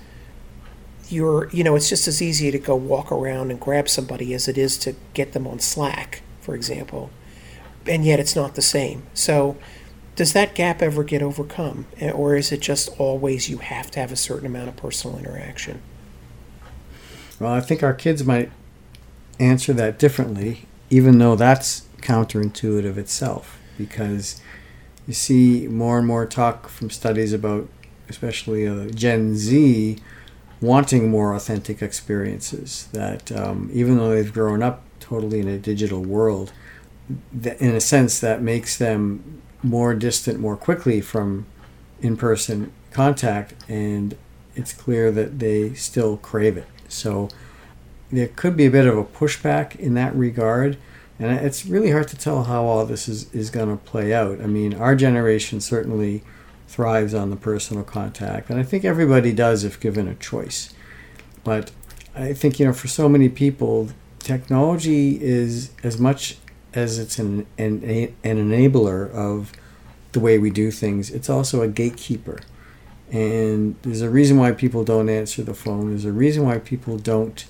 you're 1.10 1.50
you 1.52 1.64
know 1.64 1.76
it's 1.76 1.90
just 1.90 2.08
as 2.08 2.22
easy 2.22 2.52
to 2.52 2.60
go 2.60 2.76
walk 2.76 3.12
around 3.12 3.50
and 3.50 3.60
grab 3.60 3.90
somebody 3.90 4.34
as 4.34 4.48
it 4.48 4.58
is 4.58 4.78
to 4.78 4.96
get 5.14 5.34
them 5.34 5.48
on 5.48 5.60
slack 5.60 6.22
for 6.42 6.56
example. 6.56 7.12
And 7.88 8.06
yet 8.06 8.20
it's 8.20 8.36
not 8.36 8.56
the 8.56 8.62
same. 8.62 9.04
So 9.14 9.58
does 10.16 10.34
that 10.34 10.54
gap 10.54 10.82
ever 10.82 11.04
get 11.04 11.22
overcome? 11.22 11.86
Eh, 12.00 12.12
or 12.12 12.36
is 12.36 12.52
it 12.52 12.60
just 12.60 12.90
always 13.00 13.50
you 13.50 13.60
have 13.60 13.90
to 13.92 14.00
have 14.00 14.12
a 14.12 14.18
certain 14.18 14.46
amount 14.46 14.68
of 14.68 14.76
personal 14.76 15.18
interaction 15.18 15.82
well 17.40 17.54
i 17.54 17.60
think 17.60 17.82
our 17.84 17.94
kids 17.94 18.24
might 18.24 18.52
answer 19.40 19.74
that 19.74 19.98
differently 19.98 20.66
even 20.90 21.20
though 21.20 21.36
that's 21.36 21.88
counterintuitive 22.02 22.98
itself, 22.98 23.60
because 23.78 24.42
you 25.08 25.14
see 25.14 25.68
more 25.68 25.98
and 25.98 26.08
more 26.08 26.26
talk 26.26 26.68
from 26.68 26.90
studies 26.90 27.34
about, 27.34 27.68
especially 28.08 28.68
uh, 28.68 28.88
Gen 28.90 29.36
Z, 29.36 29.98
wanting 30.62 31.10
more 31.10 31.34
authentic 31.34 31.82
experiences. 31.82 32.88
That 32.92 33.32
um, 33.32 33.70
even 33.74 33.98
though 33.98 34.10
they've 34.10 34.34
grown 34.34 34.64
up 34.64 34.82
totally 35.00 35.40
in 35.40 35.48
a 35.48 35.58
digital 35.58 36.02
world, 36.02 36.52
in 37.34 37.76
a 37.76 37.82
sense 37.82 38.20
that 38.20 38.42
makes 38.42 38.78
them 38.78 39.42
more 39.62 39.94
distant 39.94 40.40
more 40.40 40.56
quickly 40.56 41.02
from 41.02 41.46
in-person 42.02 42.72
contact, 42.92 43.54
and 43.68 44.16
it's 44.56 44.74
clear 44.74 45.12
that 45.12 45.40
they 45.40 45.74
still 45.74 46.18
crave 46.18 46.58
it. 46.58 46.68
So 46.90 47.30
there 48.12 48.28
could 48.28 48.58
be 48.58 48.66
a 48.66 48.72
bit 48.72 48.88
of 48.88 48.98
a 48.98 49.04
pushback 49.04 49.76
in 49.76 49.94
that 49.94 50.16
regard. 50.16 50.78
And 51.20 51.32
it's 51.32 51.66
really 51.66 51.92
hard 51.92 52.08
to 52.10 52.18
tell 52.18 52.46
how 52.46 52.66
all 52.66 52.86
this 52.86 53.08
is, 53.08 53.34
is 53.34 53.50
going 53.50 53.70
to 53.70 53.84
play 53.84 54.14
out. 54.14 54.42
I 54.42 54.48
mean, 54.48 54.74
our 54.74 54.96
generation 54.96 55.62
certainly 55.62 56.24
thrives 56.68 57.14
on 57.14 57.30
the 57.30 57.36
personal 57.36 57.84
contact, 57.84 58.50
and 58.50 58.60
I 58.60 58.64
think 58.64 58.86
everybody 58.86 59.34
does 59.34 59.64
if 59.64 59.80
given 59.80 60.08
a 60.08 60.14
choice. 60.16 60.74
But 61.44 61.72
I 62.16 62.34
think, 62.34 62.60
you 62.60 62.68
know, 62.68 62.74
for 62.74 62.88
so 62.88 63.10
many 63.10 63.28
people, 63.28 63.90
technology 64.20 65.22
is 65.22 65.72
as 65.84 66.00
much 66.00 66.38
as 66.74 67.00
it's 67.00 67.18
an, 67.18 67.48
an, 67.58 67.84
an 68.24 68.38
enabler 68.38 69.12
of 69.12 69.52
the 70.12 70.20
way 70.20 70.38
we 70.38 70.52
do 70.52 70.72
things, 70.72 71.10
it's 71.10 71.30
also 71.30 71.62
a 71.62 71.68
gatekeeper. 71.68 72.40
And 73.12 73.76
there's 73.82 74.02
a 74.02 74.10
reason 74.10 74.38
why 74.38 74.52
people 74.52 74.84
don't 74.84 75.10
answer 75.10 75.42
the 75.44 75.54
phone. 75.54 75.90
There's 75.90 76.06
a 76.06 76.12
reason 76.12 76.46
why 76.46 76.60
people 76.60 76.98
don't 76.98 77.44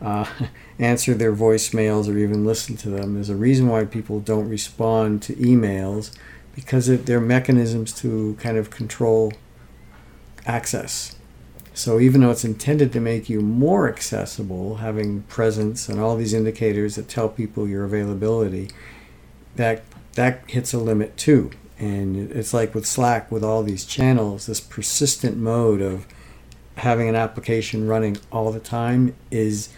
uh, 0.00 0.26
answer 0.78 1.14
their 1.14 1.34
voicemails 1.34 2.08
or 2.08 2.18
even 2.18 2.44
listen 2.44 2.76
to 2.78 2.90
them. 2.90 3.14
There's 3.14 3.30
a 3.30 3.36
reason 3.36 3.68
why 3.68 3.84
people 3.84 4.20
don't 4.20 4.48
respond 4.48 5.22
to 5.22 5.34
emails 5.34 6.16
because 6.54 6.86
they're 6.86 7.20
mechanisms 7.20 7.92
to 8.00 8.36
kind 8.40 8.56
of 8.56 8.70
control 8.70 9.32
access. 10.46 11.16
So 11.74 12.00
even 12.00 12.22
though 12.22 12.30
it's 12.30 12.44
intended 12.44 12.90
to 12.94 13.00
make 13.00 13.28
you 13.28 13.40
more 13.40 13.86
accessible, 13.86 14.76
having 14.76 15.22
presence 15.24 15.90
and 15.90 16.00
all 16.00 16.16
these 16.16 16.32
indicators 16.32 16.96
that 16.96 17.08
tell 17.08 17.28
people 17.28 17.68
your 17.68 17.84
availability, 17.84 18.70
that 19.56 19.82
that 20.14 20.42
hits 20.48 20.72
a 20.72 20.78
limit 20.78 21.18
too. 21.18 21.50
And 21.78 22.30
it's 22.32 22.54
like 22.54 22.74
with 22.74 22.86
Slack, 22.86 23.30
with 23.30 23.44
all 23.44 23.62
these 23.62 23.84
channels, 23.84 24.46
this 24.46 24.60
persistent 24.60 25.36
mode 25.36 25.82
of 25.82 26.06
having 26.76 27.08
an 27.08 27.14
application 27.14 27.86
running 27.86 28.18
all 28.30 28.52
the 28.52 28.60
time 28.60 29.14
is 29.30 29.70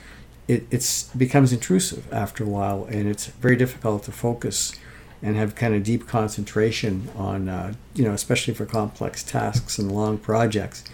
it 0.49 0.67
it's 0.71 1.05
becomes 1.15 1.53
intrusive 1.53 2.13
after 2.13 2.45
a 2.45 2.47
while, 2.47 2.85
and 2.85 3.09
it's 3.09 3.27
very 3.27 3.57
difficult 3.57 4.05
to 4.05 4.13
focus 4.13 4.73
and 5.21 5.37
have 5.37 5.55
kind 5.55 5.75
of 5.75 5.83
deep 5.83 6.07
concentration 6.07 7.09
on, 7.17 7.49
uh, 7.49 7.75
you 7.95 8.05
know, 8.05 8.13
especially 8.13 8.55
for 8.55 8.65
complex 8.65 9.23
tasks 9.23 9.79
and 9.79 9.91
long 9.93 10.17
projects. 10.17 10.85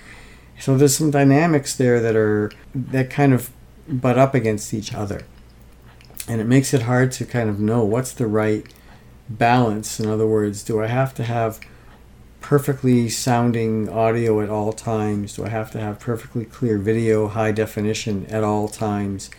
So 0.58 0.76
there's 0.76 0.96
some 0.96 1.10
dynamics 1.10 1.76
there 1.76 2.00
that 2.00 2.16
are 2.16 2.50
that 2.74 3.10
kind 3.10 3.32
of 3.32 3.50
butt 3.86 4.18
up 4.18 4.34
against 4.34 4.72
each 4.72 4.94
other, 4.94 5.22
and 6.26 6.40
it 6.40 6.44
makes 6.44 6.74
it 6.74 6.82
hard 6.82 7.12
to 7.12 7.24
kind 7.24 7.48
of 7.48 7.60
know 7.60 7.84
what's 7.84 8.12
the 8.12 8.26
right 8.26 8.66
balance. 9.28 9.98
In 10.00 10.08
other 10.08 10.26
words, 10.26 10.62
do 10.62 10.82
I 10.82 10.86
have 10.86 11.14
to 11.14 11.24
have 11.24 11.60
perfectly 12.40 13.08
sounding 13.08 13.88
audio 13.88 14.40
at 14.40 14.50
all 14.50 14.72
times? 14.72 15.36
Do 15.36 15.44
I 15.44 15.48
have 15.48 15.70
to 15.72 15.80
have 15.80 15.98
perfectly 15.98 16.44
clear 16.44 16.78
video, 16.78 17.28
high 17.28 17.52
definition 17.52 18.26
at 18.26 18.44
all 18.44 18.68
times? 18.68 19.30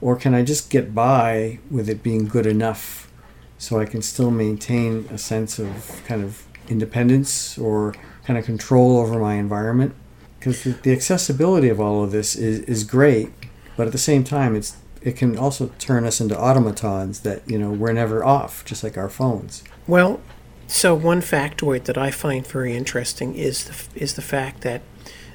Or 0.00 0.16
can 0.16 0.34
I 0.34 0.42
just 0.42 0.70
get 0.70 0.94
by 0.94 1.58
with 1.70 1.88
it 1.88 2.02
being 2.02 2.28
good 2.28 2.46
enough 2.46 3.10
so 3.58 3.80
I 3.80 3.86
can 3.86 4.02
still 4.02 4.30
maintain 4.30 5.08
a 5.10 5.18
sense 5.18 5.58
of 5.58 6.02
kind 6.06 6.22
of 6.22 6.44
independence 6.68 7.58
or 7.58 7.94
kind 8.24 8.38
of 8.38 8.44
control 8.44 8.98
over 8.98 9.18
my 9.18 9.34
environment? 9.34 9.94
Because 10.38 10.62
the, 10.62 10.92
accessibility 10.92 11.70
of 11.70 11.80
all 11.80 12.04
of 12.04 12.12
this 12.12 12.36
is, 12.36 12.60
is 12.60 12.84
great, 12.84 13.32
but 13.76 13.86
at 13.86 13.92
the 13.92 13.98
same 13.98 14.22
time, 14.22 14.54
it's 14.54 14.76
it 15.04 15.16
can 15.16 15.36
also 15.36 15.70
turn 15.78 16.06
us 16.06 16.20
into 16.20 16.36
automatons 16.36 17.20
that 17.20 17.48
you 17.48 17.58
know 17.58 17.70
we're 17.70 17.92
never 17.92 18.24
off, 18.24 18.64
just 18.64 18.82
like 18.82 18.96
our 18.96 19.10
phones. 19.10 19.62
Well, 19.86 20.20
so 20.66 20.94
one 20.94 21.20
factoid 21.20 21.84
that 21.84 21.98
I 21.98 22.10
find 22.10 22.46
very 22.46 22.74
interesting 22.74 23.36
is 23.36 23.64
the, 23.64 24.00
is 24.00 24.14
the 24.14 24.22
fact 24.22 24.62
that 24.62 24.80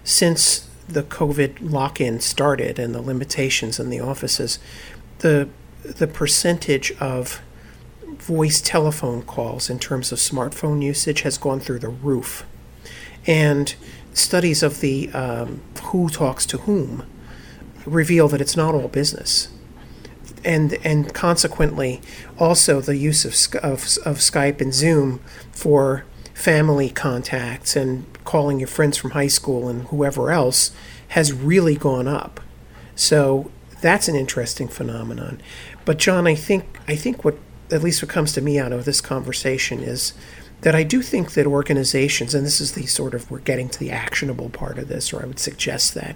since 0.03 0.67
the 0.87 1.03
COVID 1.03 1.57
lock-in 1.61 2.19
started 2.19 2.79
and 2.79 2.95
the 2.95 3.01
limitations 3.01 3.79
in 3.79 3.91
the 3.91 3.99
offices, 3.99 4.57
the 5.19 5.47
the 5.83 6.07
percentage 6.07 6.91
of 6.99 7.41
voice 8.17 8.59
telephone 8.59 9.21
calls 9.21 9.69
in 9.69 9.77
terms 9.77 10.11
of 10.11 10.17
smartphone 10.17 10.83
usage 10.83 11.21
has 11.21 11.37
gone 11.37 11.59
through 11.59 11.79
the 11.79 11.89
roof, 11.89 12.43
and 13.27 13.75
studies 14.15 14.63
of 14.63 14.81
the 14.81 15.11
um, 15.11 15.61
who 15.83 16.09
talks 16.09 16.47
to 16.47 16.57
whom 16.57 17.05
reveal 17.85 18.27
that 18.27 18.41
it's 18.41 18.57
not 18.57 18.73
all 18.73 18.87
business. 18.87 19.49
And 20.43 20.73
and 20.83 21.13
consequently 21.13 22.01
also 22.37 22.81
the 22.81 22.95
use 22.95 23.25
of, 23.25 23.33
of, 23.63 23.81
of 24.05 24.17
Skype 24.17 24.61
and 24.61 24.73
Zoom 24.73 25.19
for 25.51 26.05
family 26.33 26.89
contacts 26.89 27.75
and 27.75 28.05
calling 28.23 28.59
your 28.59 28.67
friends 28.67 28.97
from 28.97 29.11
high 29.11 29.27
school 29.27 29.67
and 29.67 29.83
whoever 29.87 30.31
else 30.31 30.71
has 31.09 31.33
really 31.33 31.75
gone 31.75 32.07
up. 32.07 32.39
So 32.95 33.51
that's 33.81 34.07
an 34.07 34.15
interesting 34.15 34.67
phenomenon. 34.67 35.41
But 35.85 35.97
John, 35.97 36.27
I 36.27 36.35
think 36.35 36.79
I 36.87 36.95
think 36.95 37.25
what 37.25 37.37
at 37.71 37.83
least 37.83 38.01
what 38.01 38.09
comes 38.09 38.33
to 38.33 38.41
me 38.41 38.59
out 38.59 38.71
of 38.71 38.85
this 38.85 39.01
conversation 39.01 39.81
is 39.81 40.13
that 40.61 40.75
I 40.75 40.83
do 40.83 41.01
think 41.01 41.33
that 41.33 41.47
organizations, 41.47 42.33
and 42.33 42.45
this 42.45 42.59
is 42.59 42.73
the 42.73 42.85
sort 42.85 43.13
of 43.13 43.29
we're 43.31 43.39
getting 43.39 43.69
to 43.69 43.79
the 43.79 43.91
actionable 43.91 44.49
part 44.49 44.77
of 44.77 44.87
this, 44.87 45.13
or 45.13 45.21
I 45.21 45.25
would 45.25 45.39
suggest 45.39 45.93
that 45.93 46.15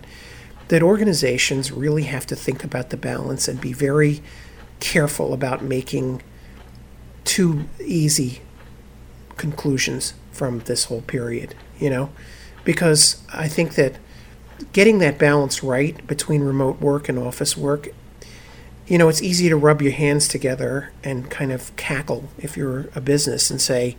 that 0.69 0.81
organizations 0.81 1.71
really 1.71 2.03
have 2.03 2.25
to 2.27 2.35
think 2.35 2.63
about 2.63 2.89
the 2.89 2.97
balance 2.97 3.47
and 3.47 3.59
be 3.59 3.73
very 3.73 4.21
careful 4.79 5.33
about 5.33 5.63
making 5.63 6.21
too 7.23 7.65
easy 7.83 8.41
conclusions 9.37 10.13
from 10.31 10.59
this 10.61 10.85
whole 10.85 11.01
period, 11.01 11.55
you 11.79 11.89
know? 11.89 12.09
Because 12.63 13.21
I 13.31 13.47
think 13.47 13.75
that 13.75 13.95
getting 14.71 14.99
that 14.99 15.17
balance 15.17 15.63
right 15.63 16.05
between 16.07 16.41
remote 16.41 16.79
work 16.79 17.09
and 17.09 17.19
office 17.19 17.57
work, 17.57 17.89
you 18.87 18.97
know, 18.97 19.09
it's 19.09 19.21
easy 19.21 19.49
to 19.49 19.55
rub 19.55 19.81
your 19.81 19.91
hands 19.91 20.27
together 20.27 20.91
and 21.03 21.29
kind 21.29 21.51
of 21.51 21.75
cackle 21.75 22.29
if 22.37 22.57
you're 22.57 22.89
a 22.95 23.01
business 23.01 23.49
and 23.49 23.61
say, 23.61 23.97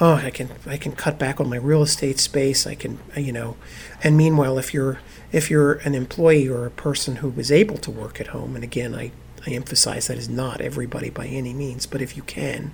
"Oh, 0.00 0.14
I 0.14 0.30
can 0.30 0.50
I 0.66 0.76
can 0.76 0.92
cut 0.92 1.18
back 1.18 1.40
on 1.40 1.48
my 1.48 1.56
real 1.56 1.82
estate 1.82 2.18
space. 2.18 2.66
I 2.66 2.74
can, 2.74 2.98
uh, 3.16 3.20
you 3.20 3.32
know." 3.32 3.56
And 4.02 4.16
meanwhile, 4.16 4.58
if 4.58 4.72
you're 4.74 4.98
if 5.32 5.50
you're 5.50 5.74
an 5.74 5.94
employee 5.94 6.48
or 6.48 6.66
a 6.66 6.70
person 6.70 7.16
who 7.16 7.32
is 7.36 7.52
able 7.52 7.78
to 7.78 7.90
work 7.90 8.20
at 8.20 8.28
home, 8.28 8.54
and 8.54 8.64
again, 8.64 8.94
I 8.94 9.12
I 9.46 9.50
emphasize 9.50 10.06
that 10.06 10.18
is 10.18 10.28
not 10.28 10.60
everybody 10.60 11.10
by 11.10 11.26
any 11.26 11.54
means, 11.54 11.86
but 11.86 12.02
if 12.02 12.16
you 12.16 12.22
can, 12.22 12.72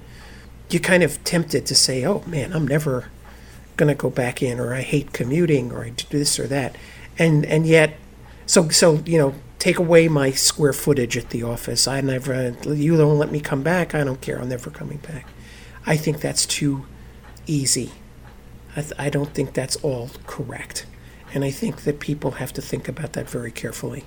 you're 0.70 0.80
kind 0.80 1.02
of 1.02 1.22
tempted 1.24 1.66
to 1.66 1.74
say, 1.74 2.04
"Oh 2.04 2.22
man, 2.26 2.52
I'm 2.52 2.66
never 2.66 3.10
going 3.76 3.88
to 3.88 3.94
go 3.94 4.10
back 4.10 4.42
in," 4.42 4.58
or 4.58 4.74
"I 4.74 4.82
hate 4.82 5.12
commuting," 5.12 5.72
or 5.72 5.84
"I 5.84 5.90
do 5.90 6.06
this 6.10 6.38
or 6.38 6.46
that," 6.48 6.76
and 7.18 7.44
and 7.46 7.66
yet, 7.66 7.94
so 8.46 8.68
so 8.68 9.02
you 9.04 9.18
know, 9.18 9.34
take 9.58 9.78
away 9.78 10.08
my 10.08 10.30
square 10.30 10.72
footage 10.72 11.16
at 11.16 11.30
the 11.30 11.42
office. 11.42 11.86
I 11.88 12.00
never, 12.00 12.54
you 12.64 12.96
don't 12.96 13.18
let 13.18 13.32
me 13.32 13.40
come 13.40 13.62
back. 13.62 13.94
I 13.94 14.04
don't 14.04 14.20
care. 14.20 14.38
I'm 14.40 14.48
never 14.48 14.70
coming 14.70 14.98
back. 14.98 15.26
I 15.86 15.96
think 15.96 16.20
that's 16.20 16.46
too 16.46 16.84
easy. 17.46 17.92
I, 18.74 18.82
th- 18.82 18.92
I 18.98 19.08
don't 19.08 19.32
think 19.32 19.54
that's 19.54 19.76
all 19.76 20.10
correct, 20.26 20.86
and 21.32 21.44
I 21.44 21.50
think 21.50 21.82
that 21.82 22.00
people 22.00 22.32
have 22.32 22.52
to 22.54 22.62
think 22.62 22.88
about 22.88 23.14
that 23.14 23.28
very 23.28 23.50
carefully. 23.50 24.04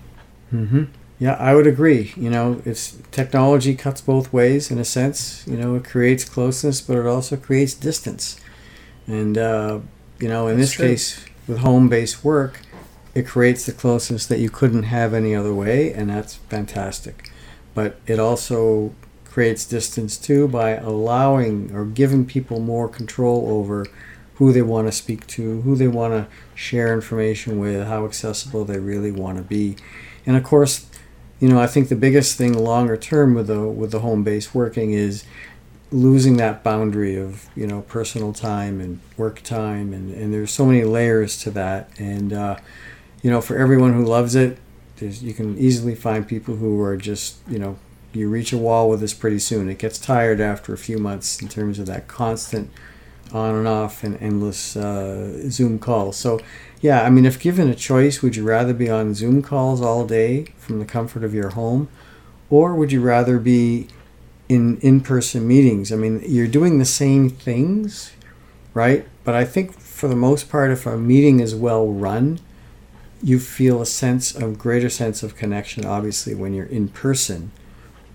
Mm-hmm. 0.53 0.85
Yeah, 1.19 1.33
I 1.33 1.53
would 1.53 1.67
agree. 1.67 2.13
You 2.15 2.29
know, 2.29 2.61
it's 2.65 2.97
technology 3.11 3.75
cuts 3.75 3.99
both 3.99 4.31
ways 4.31 4.71
in 4.71 4.79
a 4.79 4.85
sense. 4.85 5.45
You 5.45 5.57
know, 5.57 5.75
it 5.75 5.83
creates 5.83 6.23
closeness, 6.23 6.79
but 6.79 6.97
it 6.97 7.05
also 7.05 7.35
creates 7.35 7.73
distance. 7.73 8.39
And 9.05 9.37
uh, 9.37 9.79
you 10.19 10.29
know, 10.29 10.47
in 10.47 10.57
That's 10.57 10.69
this 10.69 10.75
true. 10.75 10.87
case, 10.87 11.25
with 11.47 11.59
home-based 11.59 12.23
work, 12.23 12.61
it 13.15 13.27
creates 13.27 13.65
the 13.65 13.73
closeness 13.73 14.25
that 14.27 14.39
you 14.39 14.49
couldn't 14.49 14.83
have 14.83 15.13
any 15.13 15.35
other 15.35 15.53
way, 15.53 15.91
and 15.91 16.09
that's 16.09 16.35
fantastic. 16.35 17.31
But 17.73 17.99
it 18.07 18.19
also 18.19 18.93
creates 19.29 19.65
distance 19.65 20.17
too 20.17 20.47
by 20.47 20.71
allowing 20.71 21.73
or 21.73 21.85
giving 21.85 22.25
people 22.25 22.59
more 22.59 22.89
control 22.89 23.47
over 23.49 23.85
who 24.35 24.53
they 24.53 24.61
want 24.61 24.87
to 24.87 24.91
speak 24.91 25.27
to, 25.27 25.61
who 25.61 25.75
they 25.75 25.87
want 25.87 26.13
to 26.13 26.27
share 26.55 26.93
information 26.93 27.59
with, 27.59 27.87
how 27.87 28.05
accessible 28.05 28.63
they 28.63 28.79
really 28.79 29.11
want 29.11 29.37
to 29.37 29.43
be. 29.43 29.75
And 30.25 30.37
of 30.37 30.43
course, 30.43 30.87
you 31.39 31.49
know, 31.49 31.59
I 31.59 31.67
think 31.67 31.89
the 31.89 31.95
biggest 31.95 32.37
thing 32.37 32.53
longer 32.57 32.97
term 32.97 33.33
with 33.33 33.47
the 33.47 33.61
with 33.61 33.91
the 33.91 33.99
home 33.99 34.23
based 34.23 34.53
working 34.55 34.91
is 34.91 35.23
losing 35.91 36.37
that 36.37 36.63
boundary 36.63 37.15
of 37.15 37.49
you 37.55 37.65
know 37.65 37.81
personal 37.81 38.33
time 38.33 38.79
and 38.79 38.99
work 39.17 39.41
time, 39.41 39.93
and 39.93 40.13
and 40.13 40.33
there's 40.33 40.51
so 40.51 40.65
many 40.65 40.83
layers 40.83 41.37
to 41.43 41.51
that, 41.51 41.89
and 41.97 42.33
uh, 42.33 42.57
you 43.21 43.29
know, 43.29 43.41
for 43.41 43.57
everyone 43.57 43.93
who 43.93 44.05
loves 44.05 44.35
it, 44.35 44.57
there's 44.97 45.23
you 45.23 45.33
can 45.33 45.57
easily 45.57 45.95
find 45.95 46.27
people 46.27 46.55
who 46.55 46.81
are 46.81 46.97
just 46.97 47.37
you 47.47 47.59
know 47.59 47.77
you 48.13 48.29
reach 48.29 48.51
a 48.51 48.57
wall 48.57 48.89
with 48.89 48.99
this 49.01 49.13
pretty 49.13 49.39
soon. 49.39 49.69
It 49.69 49.77
gets 49.77 49.99
tired 49.99 50.41
after 50.41 50.73
a 50.73 50.77
few 50.77 50.97
months 50.97 51.41
in 51.41 51.47
terms 51.47 51.79
of 51.79 51.85
that 51.87 52.07
constant 52.07 52.71
on 53.31 53.55
and 53.55 53.67
off 53.67 54.03
and 54.03 54.17
endless 54.21 54.75
uh, 54.75 55.49
Zoom 55.49 55.77
calls. 55.79 56.17
So 56.17 56.39
yeah, 56.81 57.03
I 57.03 57.09
mean, 57.09 57.25
if 57.25 57.39
given 57.39 57.69
a 57.69 57.75
choice, 57.75 58.21
would 58.21 58.35
you 58.35 58.43
rather 58.43 58.73
be 58.73 58.89
on 58.89 59.13
Zoom 59.13 59.41
calls 59.41 59.81
all 59.81 60.05
day 60.05 60.45
from 60.57 60.79
the 60.79 60.85
comfort 60.85 61.23
of 61.23 61.33
your 61.33 61.49
home, 61.49 61.89
or 62.49 62.73
would 62.75 62.91
you 62.91 63.01
rather 63.01 63.37
be 63.37 63.87
in 64.47 64.77
in-person 64.77 65.47
meetings? 65.47 65.91
I 65.91 65.95
mean, 65.95 66.23
you're 66.25 66.47
doing 66.47 66.79
the 66.79 66.85
same 66.85 67.29
things, 67.29 68.13
right? 68.73 69.05
But 69.23 69.35
I 69.35 69.45
think 69.45 69.77
for 69.79 70.07
the 70.07 70.15
most 70.15 70.49
part, 70.49 70.71
if 70.71 70.85
a 70.85 70.97
meeting 70.97 71.39
is 71.39 71.53
well 71.53 71.87
run, 71.87 72.39
you 73.21 73.39
feel 73.39 73.81
a 73.81 73.85
sense 73.85 74.33
of 74.33 74.57
greater 74.57 74.89
sense 74.89 75.21
of 75.21 75.35
connection. 75.35 75.85
Obviously, 75.85 76.33
when 76.33 76.53
you're 76.53 76.65
in 76.65 76.87
person, 76.87 77.51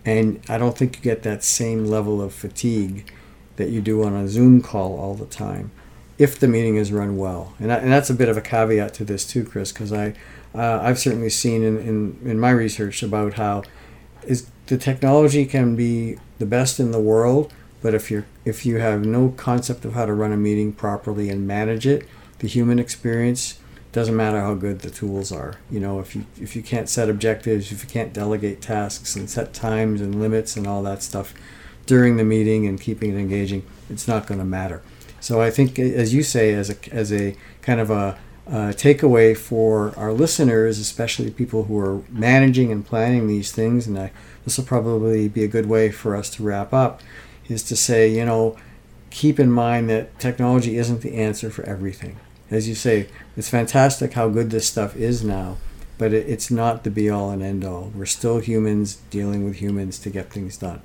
and 0.04 0.40
I 0.48 0.58
don't 0.58 0.76
think 0.76 0.96
you 0.96 1.02
get 1.02 1.22
that 1.22 1.42
same 1.42 1.86
level 1.86 2.20
of 2.20 2.34
fatigue 2.34 3.10
that 3.56 3.70
you 3.70 3.80
do 3.80 4.04
on 4.04 4.14
a 4.14 4.28
Zoom 4.28 4.60
call 4.60 4.98
all 4.98 5.14
the 5.14 5.26
time 5.26 5.70
if 6.18 6.38
the 6.38 6.48
meeting 6.48 6.76
is 6.76 6.92
run 6.92 7.16
well. 7.16 7.54
And, 7.58 7.72
I, 7.72 7.76
and 7.76 7.90
that's 7.90 8.10
a 8.10 8.14
bit 8.14 8.28
of 8.28 8.36
a 8.36 8.40
caveat 8.40 8.94
to 8.94 9.04
this 9.04 9.26
too, 9.26 9.44
Chris, 9.44 9.72
because 9.72 9.92
I 9.92 10.14
uh, 10.54 10.78
I've 10.80 10.98
certainly 10.98 11.30
seen 11.30 11.64
in, 11.64 11.78
in, 11.78 12.18
in 12.24 12.38
my 12.38 12.50
research 12.50 13.02
about 13.02 13.34
how 13.34 13.64
is 14.24 14.48
the 14.66 14.78
technology 14.78 15.44
can 15.46 15.74
be 15.74 16.16
the 16.38 16.46
best 16.46 16.78
in 16.78 16.92
the 16.92 17.00
world, 17.00 17.52
but 17.82 17.94
if 17.94 18.10
you're 18.10 18.26
if 18.44 18.64
you 18.64 18.78
have 18.78 19.04
no 19.04 19.30
concept 19.30 19.84
of 19.84 19.94
how 19.94 20.06
to 20.06 20.14
run 20.14 20.32
a 20.32 20.36
meeting 20.36 20.72
properly 20.72 21.28
and 21.28 21.46
manage 21.46 21.86
it, 21.86 22.06
the 22.38 22.46
human 22.46 22.78
experience 22.78 23.58
doesn't 23.94 24.16
matter 24.16 24.40
how 24.40 24.54
good 24.54 24.80
the 24.80 24.90
tools 24.90 25.30
are. 25.30 25.54
You 25.70 25.78
know, 25.78 26.00
if 26.00 26.16
you 26.16 26.26
if 26.40 26.56
you 26.56 26.62
can't 26.62 26.88
set 26.88 27.08
objectives, 27.08 27.70
if 27.70 27.84
you 27.84 27.88
can't 27.88 28.12
delegate 28.12 28.60
tasks 28.60 29.14
and 29.14 29.30
set 29.30 29.54
times 29.54 30.00
and 30.00 30.20
limits 30.20 30.56
and 30.56 30.66
all 30.66 30.82
that 30.82 31.00
stuff 31.02 31.32
during 31.86 32.16
the 32.16 32.24
meeting 32.24 32.66
and 32.66 32.80
keeping 32.80 33.14
it 33.14 33.18
engaging, 33.18 33.64
it's 33.88 34.08
not 34.08 34.26
going 34.26 34.40
to 34.40 34.44
matter. 34.44 34.82
So 35.20 35.40
I 35.40 35.50
think, 35.50 35.78
as 35.78 36.12
you 36.12 36.24
say, 36.24 36.52
as 36.54 36.70
a 36.70 36.76
as 36.92 37.12
a 37.12 37.36
kind 37.62 37.80
of 37.80 37.88
a, 37.90 38.18
takeaway 38.46 39.34
for 39.34 39.96
our 39.96 40.12
listeners, 40.12 40.78
especially 40.78 41.30
people 41.30 41.64
who 41.64 41.78
are 41.78 42.02
managing 42.10 42.70
and 42.72 42.84
planning 42.84 43.26
these 43.28 43.52
things, 43.52 43.86
and 43.86 43.98
I, 43.98 44.10
this 44.44 44.58
will 44.58 44.66
probably 44.66 45.28
be 45.28 45.44
a 45.44 45.48
good 45.48 45.66
way 45.66 45.90
for 45.90 46.14
us 46.16 46.28
to 46.30 46.42
wrap 46.42 46.74
up, 46.74 47.00
is 47.48 47.62
to 47.62 47.76
say, 47.76 48.08
you 48.08 48.24
know, 48.26 48.56
keep 49.10 49.38
in 49.40 49.50
mind 49.50 49.88
that 49.88 50.18
technology 50.18 50.76
isn't 50.76 51.00
the 51.00 51.14
answer 51.14 51.48
for 51.48 51.64
everything. 51.64 52.18
As 52.50 52.68
you 52.68 52.74
say, 52.74 53.08
it's 53.36 53.48
fantastic 53.48 54.12
how 54.12 54.28
good 54.28 54.50
this 54.50 54.68
stuff 54.68 54.96
is 54.96 55.24
now, 55.24 55.56
but 55.98 56.12
it, 56.12 56.28
it's 56.28 56.50
not 56.50 56.84
the 56.84 56.90
be 56.90 57.08
all 57.08 57.30
and 57.30 57.42
end 57.42 57.64
all. 57.64 57.90
We're 57.94 58.06
still 58.06 58.38
humans 58.38 58.96
dealing 59.10 59.44
with 59.44 59.56
humans 59.56 59.98
to 60.00 60.10
get 60.10 60.30
things 60.30 60.56
done. 60.56 60.82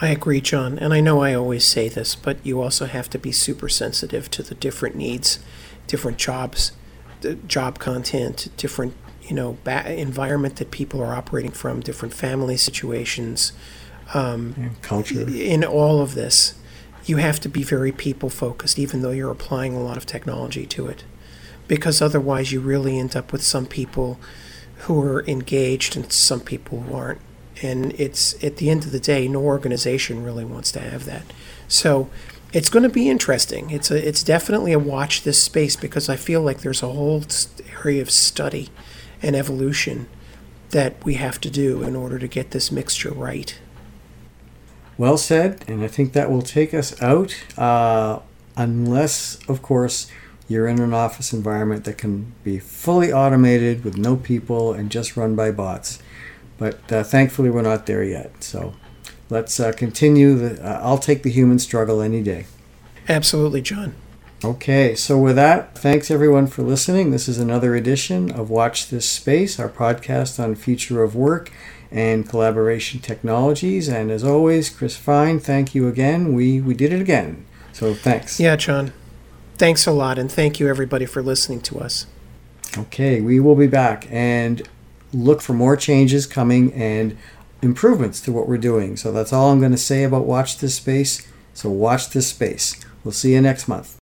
I 0.00 0.08
agree, 0.10 0.40
John. 0.40 0.78
And 0.78 0.94
I 0.94 1.00
know 1.00 1.22
I 1.22 1.34
always 1.34 1.64
say 1.64 1.88
this, 1.88 2.14
but 2.14 2.38
you 2.44 2.62
also 2.62 2.86
have 2.86 3.10
to 3.10 3.18
be 3.18 3.32
super 3.32 3.68
sensitive 3.68 4.30
to 4.30 4.42
the 4.42 4.54
different 4.54 4.94
needs, 4.94 5.40
different 5.88 6.18
jobs, 6.18 6.72
the 7.20 7.34
job 7.34 7.78
content, 7.78 8.48
different 8.56 8.94
you 9.22 9.34
know 9.34 9.58
ba- 9.64 9.92
environment 9.92 10.56
that 10.56 10.70
people 10.70 11.02
are 11.02 11.14
operating 11.14 11.50
from, 11.50 11.80
different 11.80 12.14
family 12.14 12.56
situations, 12.56 13.52
um, 14.14 14.76
culture. 14.82 15.28
In 15.28 15.64
all 15.64 16.00
of 16.00 16.14
this, 16.14 16.54
you 17.08 17.16
have 17.16 17.40
to 17.40 17.48
be 17.48 17.62
very 17.62 17.92
people 17.92 18.30
focused, 18.30 18.78
even 18.78 19.02
though 19.02 19.10
you're 19.10 19.30
applying 19.30 19.74
a 19.74 19.82
lot 19.82 19.96
of 19.96 20.06
technology 20.06 20.66
to 20.66 20.86
it, 20.86 21.04
because 21.66 22.02
otherwise 22.02 22.52
you 22.52 22.60
really 22.60 22.98
end 22.98 23.16
up 23.16 23.32
with 23.32 23.42
some 23.42 23.66
people 23.66 24.18
who 24.82 25.00
are 25.02 25.24
engaged 25.26 25.96
and 25.96 26.12
some 26.12 26.40
people 26.40 26.80
who 26.82 26.94
aren't 26.94 27.20
and 27.62 27.92
it's 27.94 28.42
at 28.44 28.58
the 28.58 28.70
end 28.70 28.84
of 28.84 28.92
the 28.92 29.00
day, 29.00 29.26
no 29.28 29.42
organization 29.42 30.22
really 30.22 30.44
wants 30.44 30.70
to 30.72 30.80
have 30.80 31.04
that. 31.06 31.24
So 31.66 32.08
it's 32.52 32.70
going 32.70 32.84
to 32.84 32.88
be 32.88 33.08
interesting. 33.08 33.70
It's 33.70 33.90
a, 33.90 34.08
it's 34.08 34.22
definitely 34.22 34.72
a 34.72 34.78
watch 34.78 35.22
this 35.22 35.42
space 35.42 35.76
because 35.76 36.08
I 36.08 36.16
feel 36.16 36.40
like 36.40 36.60
there's 36.60 36.82
a 36.82 36.88
whole 36.88 37.22
area 37.84 38.00
of 38.00 38.10
study 38.10 38.68
and 39.22 39.34
evolution 39.34 40.06
that 40.70 41.04
we 41.04 41.14
have 41.14 41.40
to 41.40 41.50
do 41.50 41.82
in 41.82 41.96
order 41.96 42.18
to 42.18 42.28
get 42.28 42.52
this 42.52 42.70
mixture 42.70 43.12
right. 43.12 43.58
Well 44.98 45.16
said, 45.16 45.64
and 45.68 45.82
I 45.84 45.86
think 45.86 46.12
that 46.12 46.28
will 46.28 46.42
take 46.42 46.74
us 46.74 47.00
out, 47.00 47.32
uh, 47.56 48.18
unless, 48.56 49.38
of 49.48 49.62
course, 49.62 50.10
you're 50.48 50.66
in 50.66 50.80
an 50.80 50.92
office 50.92 51.32
environment 51.32 51.84
that 51.84 51.98
can 51.98 52.32
be 52.42 52.58
fully 52.58 53.12
automated 53.12 53.84
with 53.84 53.96
no 53.96 54.16
people 54.16 54.72
and 54.72 54.90
just 54.90 55.16
run 55.16 55.36
by 55.36 55.52
bots. 55.52 56.02
But 56.58 56.90
uh, 56.90 57.04
thankfully, 57.04 57.48
we're 57.48 57.62
not 57.62 57.86
there 57.86 58.02
yet. 58.02 58.42
So 58.42 58.74
let's 59.30 59.60
uh, 59.60 59.70
continue. 59.70 60.34
The, 60.34 60.60
uh, 60.68 60.80
I'll 60.82 60.98
take 60.98 61.22
the 61.22 61.30
human 61.30 61.60
struggle 61.60 62.00
any 62.00 62.20
day. 62.20 62.46
Absolutely, 63.08 63.62
John. 63.62 63.94
Okay, 64.44 64.94
so 64.94 65.18
with 65.18 65.36
that, 65.36 65.78
thanks 65.78 66.10
everyone 66.10 66.46
for 66.48 66.62
listening. 66.62 67.10
This 67.10 67.28
is 67.28 67.38
another 67.38 67.74
edition 67.74 68.30
of 68.30 68.50
Watch 68.50 68.88
This 68.88 69.08
Space, 69.08 69.60
our 69.60 69.68
podcast 69.68 70.42
on 70.42 70.54
future 70.54 71.02
of 71.02 71.14
work 71.14 71.52
and 71.90 72.28
Collaboration 72.28 73.00
Technologies. 73.00 73.88
And 73.88 74.10
as 74.10 74.24
always, 74.24 74.70
Chris 74.70 74.96
Fine, 74.96 75.40
thank 75.40 75.74
you 75.74 75.88
again. 75.88 76.32
We 76.34 76.60
we 76.60 76.74
did 76.74 76.92
it 76.92 77.00
again. 77.00 77.46
So 77.72 77.94
thanks. 77.94 78.40
Yeah, 78.40 78.56
John. 78.56 78.92
Thanks 79.56 79.86
a 79.86 79.92
lot, 79.92 80.18
and 80.18 80.30
thank 80.30 80.60
you 80.60 80.68
everybody 80.68 81.06
for 81.06 81.22
listening 81.22 81.60
to 81.62 81.80
us. 81.80 82.06
Okay, 82.76 83.20
we 83.20 83.40
will 83.40 83.56
be 83.56 83.66
back 83.66 84.06
and 84.10 84.62
look 85.12 85.40
for 85.40 85.52
more 85.52 85.76
changes 85.76 86.26
coming 86.26 86.72
and 86.74 87.16
improvements 87.62 88.20
to 88.20 88.32
what 88.32 88.48
we're 88.48 88.58
doing. 88.58 88.96
So 88.96 89.10
that's 89.10 89.32
all 89.32 89.50
I'm 89.50 89.58
going 89.58 89.72
to 89.72 89.78
say 89.78 90.04
about 90.04 90.26
Watch 90.26 90.58
This 90.58 90.76
Space. 90.76 91.26
So 91.54 91.70
watch 91.70 92.10
this 92.10 92.28
space. 92.28 92.80
We'll 93.02 93.10
see 93.10 93.32
you 93.32 93.40
next 93.40 93.66
month. 93.66 93.98